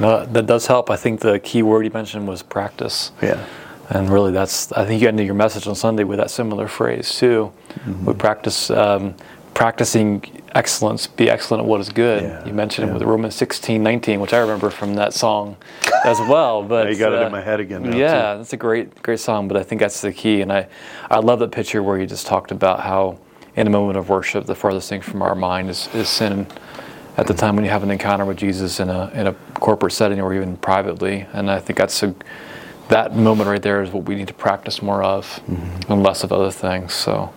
No, 0.00 0.24
that 0.24 0.46
does 0.46 0.66
help. 0.66 0.90
I 0.90 0.96
think 0.96 1.20
the 1.20 1.38
key 1.40 1.62
word 1.62 1.84
you 1.84 1.90
mentioned 1.90 2.26
was 2.26 2.42
practice. 2.42 3.12
Yeah. 3.20 3.44
And 3.90 4.08
really, 4.08 4.30
that's 4.30 4.70
I 4.72 4.86
think 4.86 5.02
you 5.02 5.08
ended 5.08 5.26
your 5.26 5.34
message 5.34 5.66
on 5.66 5.74
Sunday 5.74 6.04
with 6.04 6.18
that 6.18 6.30
similar 6.30 6.68
phrase 6.68 7.16
too. 7.16 7.52
Mm-hmm. 7.80 8.04
We 8.04 8.14
practice 8.14 8.70
um, 8.70 9.14
practicing 9.60 10.42
excellence, 10.54 11.06
be 11.06 11.28
excellent 11.28 11.62
at 11.62 11.68
what 11.68 11.82
is 11.82 11.90
good. 11.90 12.22
Yeah, 12.22 12.46
you 12.46 12.54
mentioned 12.54 12.86
yeah. 12.88 12.94
it 12.94 12.98
with 12.98 13.06
Romans 13.06 13.34
16, 13.34 13.82
19, 13.82 14.18
which 14.18 14.32
I 14.32 14.38
remember 14.38 14.70
from 14.70 14.94
that 14.94 15.12
song 15.12 15.54
as 16.06 16.18
well. 16.18 16.62
But 16.70 16.88
you 16.88 16.96
got 16.96 17.12
uh, 17.12 17.16
it 17.16 17.20
in 17.20 17.26
uh, 17.26 17.30
my 17.30 17.42
head 17.42 17.60
again. 17.60 17.84
yeah, 17.92 18.32
too. 18.32 18.38
that's 18.38 18.54
a 18.54 18.56
great, 18.56 19.02
great 19.02 19.20
song. 19.20 19.48
But 19.48 19.58
I 19.58 19.62
think 19.62 19.82
that's 19.82 20.00
the 20.00 20.14
key. 20.14 20.40
And 20.40 20.50
I, 20.50 20.66
I 21.10 21.18
love 21.18 21.40
that 21.40 21.52
picture 21.52 21.82
where 21.82 21.98
you 21.98 22.06
just 22.06 22.26
talked 22.26 22.52
about 22.52 22.80
how 22.80 23.18
in 23.54 23.66
a 23.66 23.70
moment 23.70 23.98
of 23.98 24.08
worship, 24.08 24.46
the 24.46 24.54
farthest 24.54 24.88
thing 24.88 25.02
from 25.02 25.20
our 25.20 25.34
mind 25.34 25.68
is, 25.68 25.94
is 25.94 26.08
sin. 26.08 26.46
At 27.18 27.26
the 27.26 27.34
time 27.34 27.54
when 27.54 27.66
you 27.66 27.70
have 27.70 27.82
an 27.82 27.90
encounter 27.90 28.24
with 28.24 28.38
Jesus 28.38 28.80
in 28.80 28.88
a 28.88 29.10
in 29.12 29.26
a 29.26 29.34
corporate 29.54 29.92
setting 29.92 30.22
or 30.22 30.32
even 30.32 30.56
privately, 30.56 31.26
and 31.34 31.50
I 31.50 31.58
think 31.60 31.76
that's 31.76 32.02
a 32.02 32.14
that 32.88 33.14
moment 33.14 33.50
right 33.50 33.60
there 33.60 33.82
is 33.82 33.90
what 33.90 34.04
we 34.04 34.14
need 34.14 34.28
to 34.28 34.34
practice 34.34 34.80
more 34.80 35.02
of, 35.02 35.26
mm-hmm. 35.26 35.92
and 35.92 36.02
less 36.02 36.24
of 36.24 36.32
other 36.32 36.50
things. 36.50 36.94
So 36.94 37.30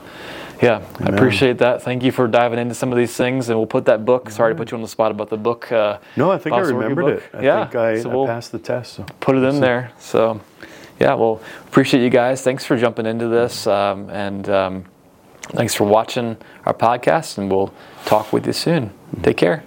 yeah, 0.63 0.77
Amen. 0.77 1.13
I 1.13 1.15
appreciate 1.15 1.57
that. 1.59 1.81
Thank 1.81 2.03
you 2.03 2.11
for 2.11 2.27
diving 2.27 2.59
into 2.59 2.73
some 2.73 2.91
of 2.91 2.97
these 2.97 3.15
things, 3.15 3.49
and 3.49 3.57
we'll 3.57 3.67
put 3.67 3.85
that 3.85 4.05
book. 4.05 4.29
Sorry 4.29 4.53
to 4.53 4.57
put 4.57 4.71
you 4.71 4.77
on 4.77 4.81
the 4.81 4.87
spot 4.87 5.11
about 5.11 5.29
the 5.29 5.37
book. 5.37 5.71
Uh, 5.71 5.99
no, 6.15 6.31
I 6.31 6.37
think 6.37 6.55
I 6.55 6.59
remembered 6.59 7.17
it. 7.17 7.23
I 7.33 7.41
yeah, 7.41 7.65
think 7.65 7.75
I, 7.75 8.01
so 8.01 8.09
we'll 8.09 8.23
I 8.23 8.27
passed 8.27 8.51
the 8.51 8.59
test. 8.59 8.93
So. 8.93 9.05
Put 9.19 9.35
it 9.35 9.43
in 9.43 9.55
so. 9.55 9.59
there. 9.59 9.91
So, 9.99 10.41
yeah, 10.99 11.13
well, 11.15 11.41
appreciate 11.67 12.03
you 12.03 12.09
guys. 12.09 12.41
Thanks 12.41 12.65
for 12.65 12.77
jumping 12.77 13.05
into 13.05 13.27
this, 13.27 13.67
um, 13.67 14.09
and 14.09 14.47
um, 14.49 14.85
thanks 15.49 15.73
for 15.73 15.83
watching 15.83 16.37
our 16.65 16.73
podcast. 16.73 17.37
And 17.37 17.51
we'll 17.51 17.73
talk 18.05 18.31
with 18.31 18.47
you 18.47 18.53
soon. 18.53 18.91
Take 19.21 19.37
care. 19.37 19.63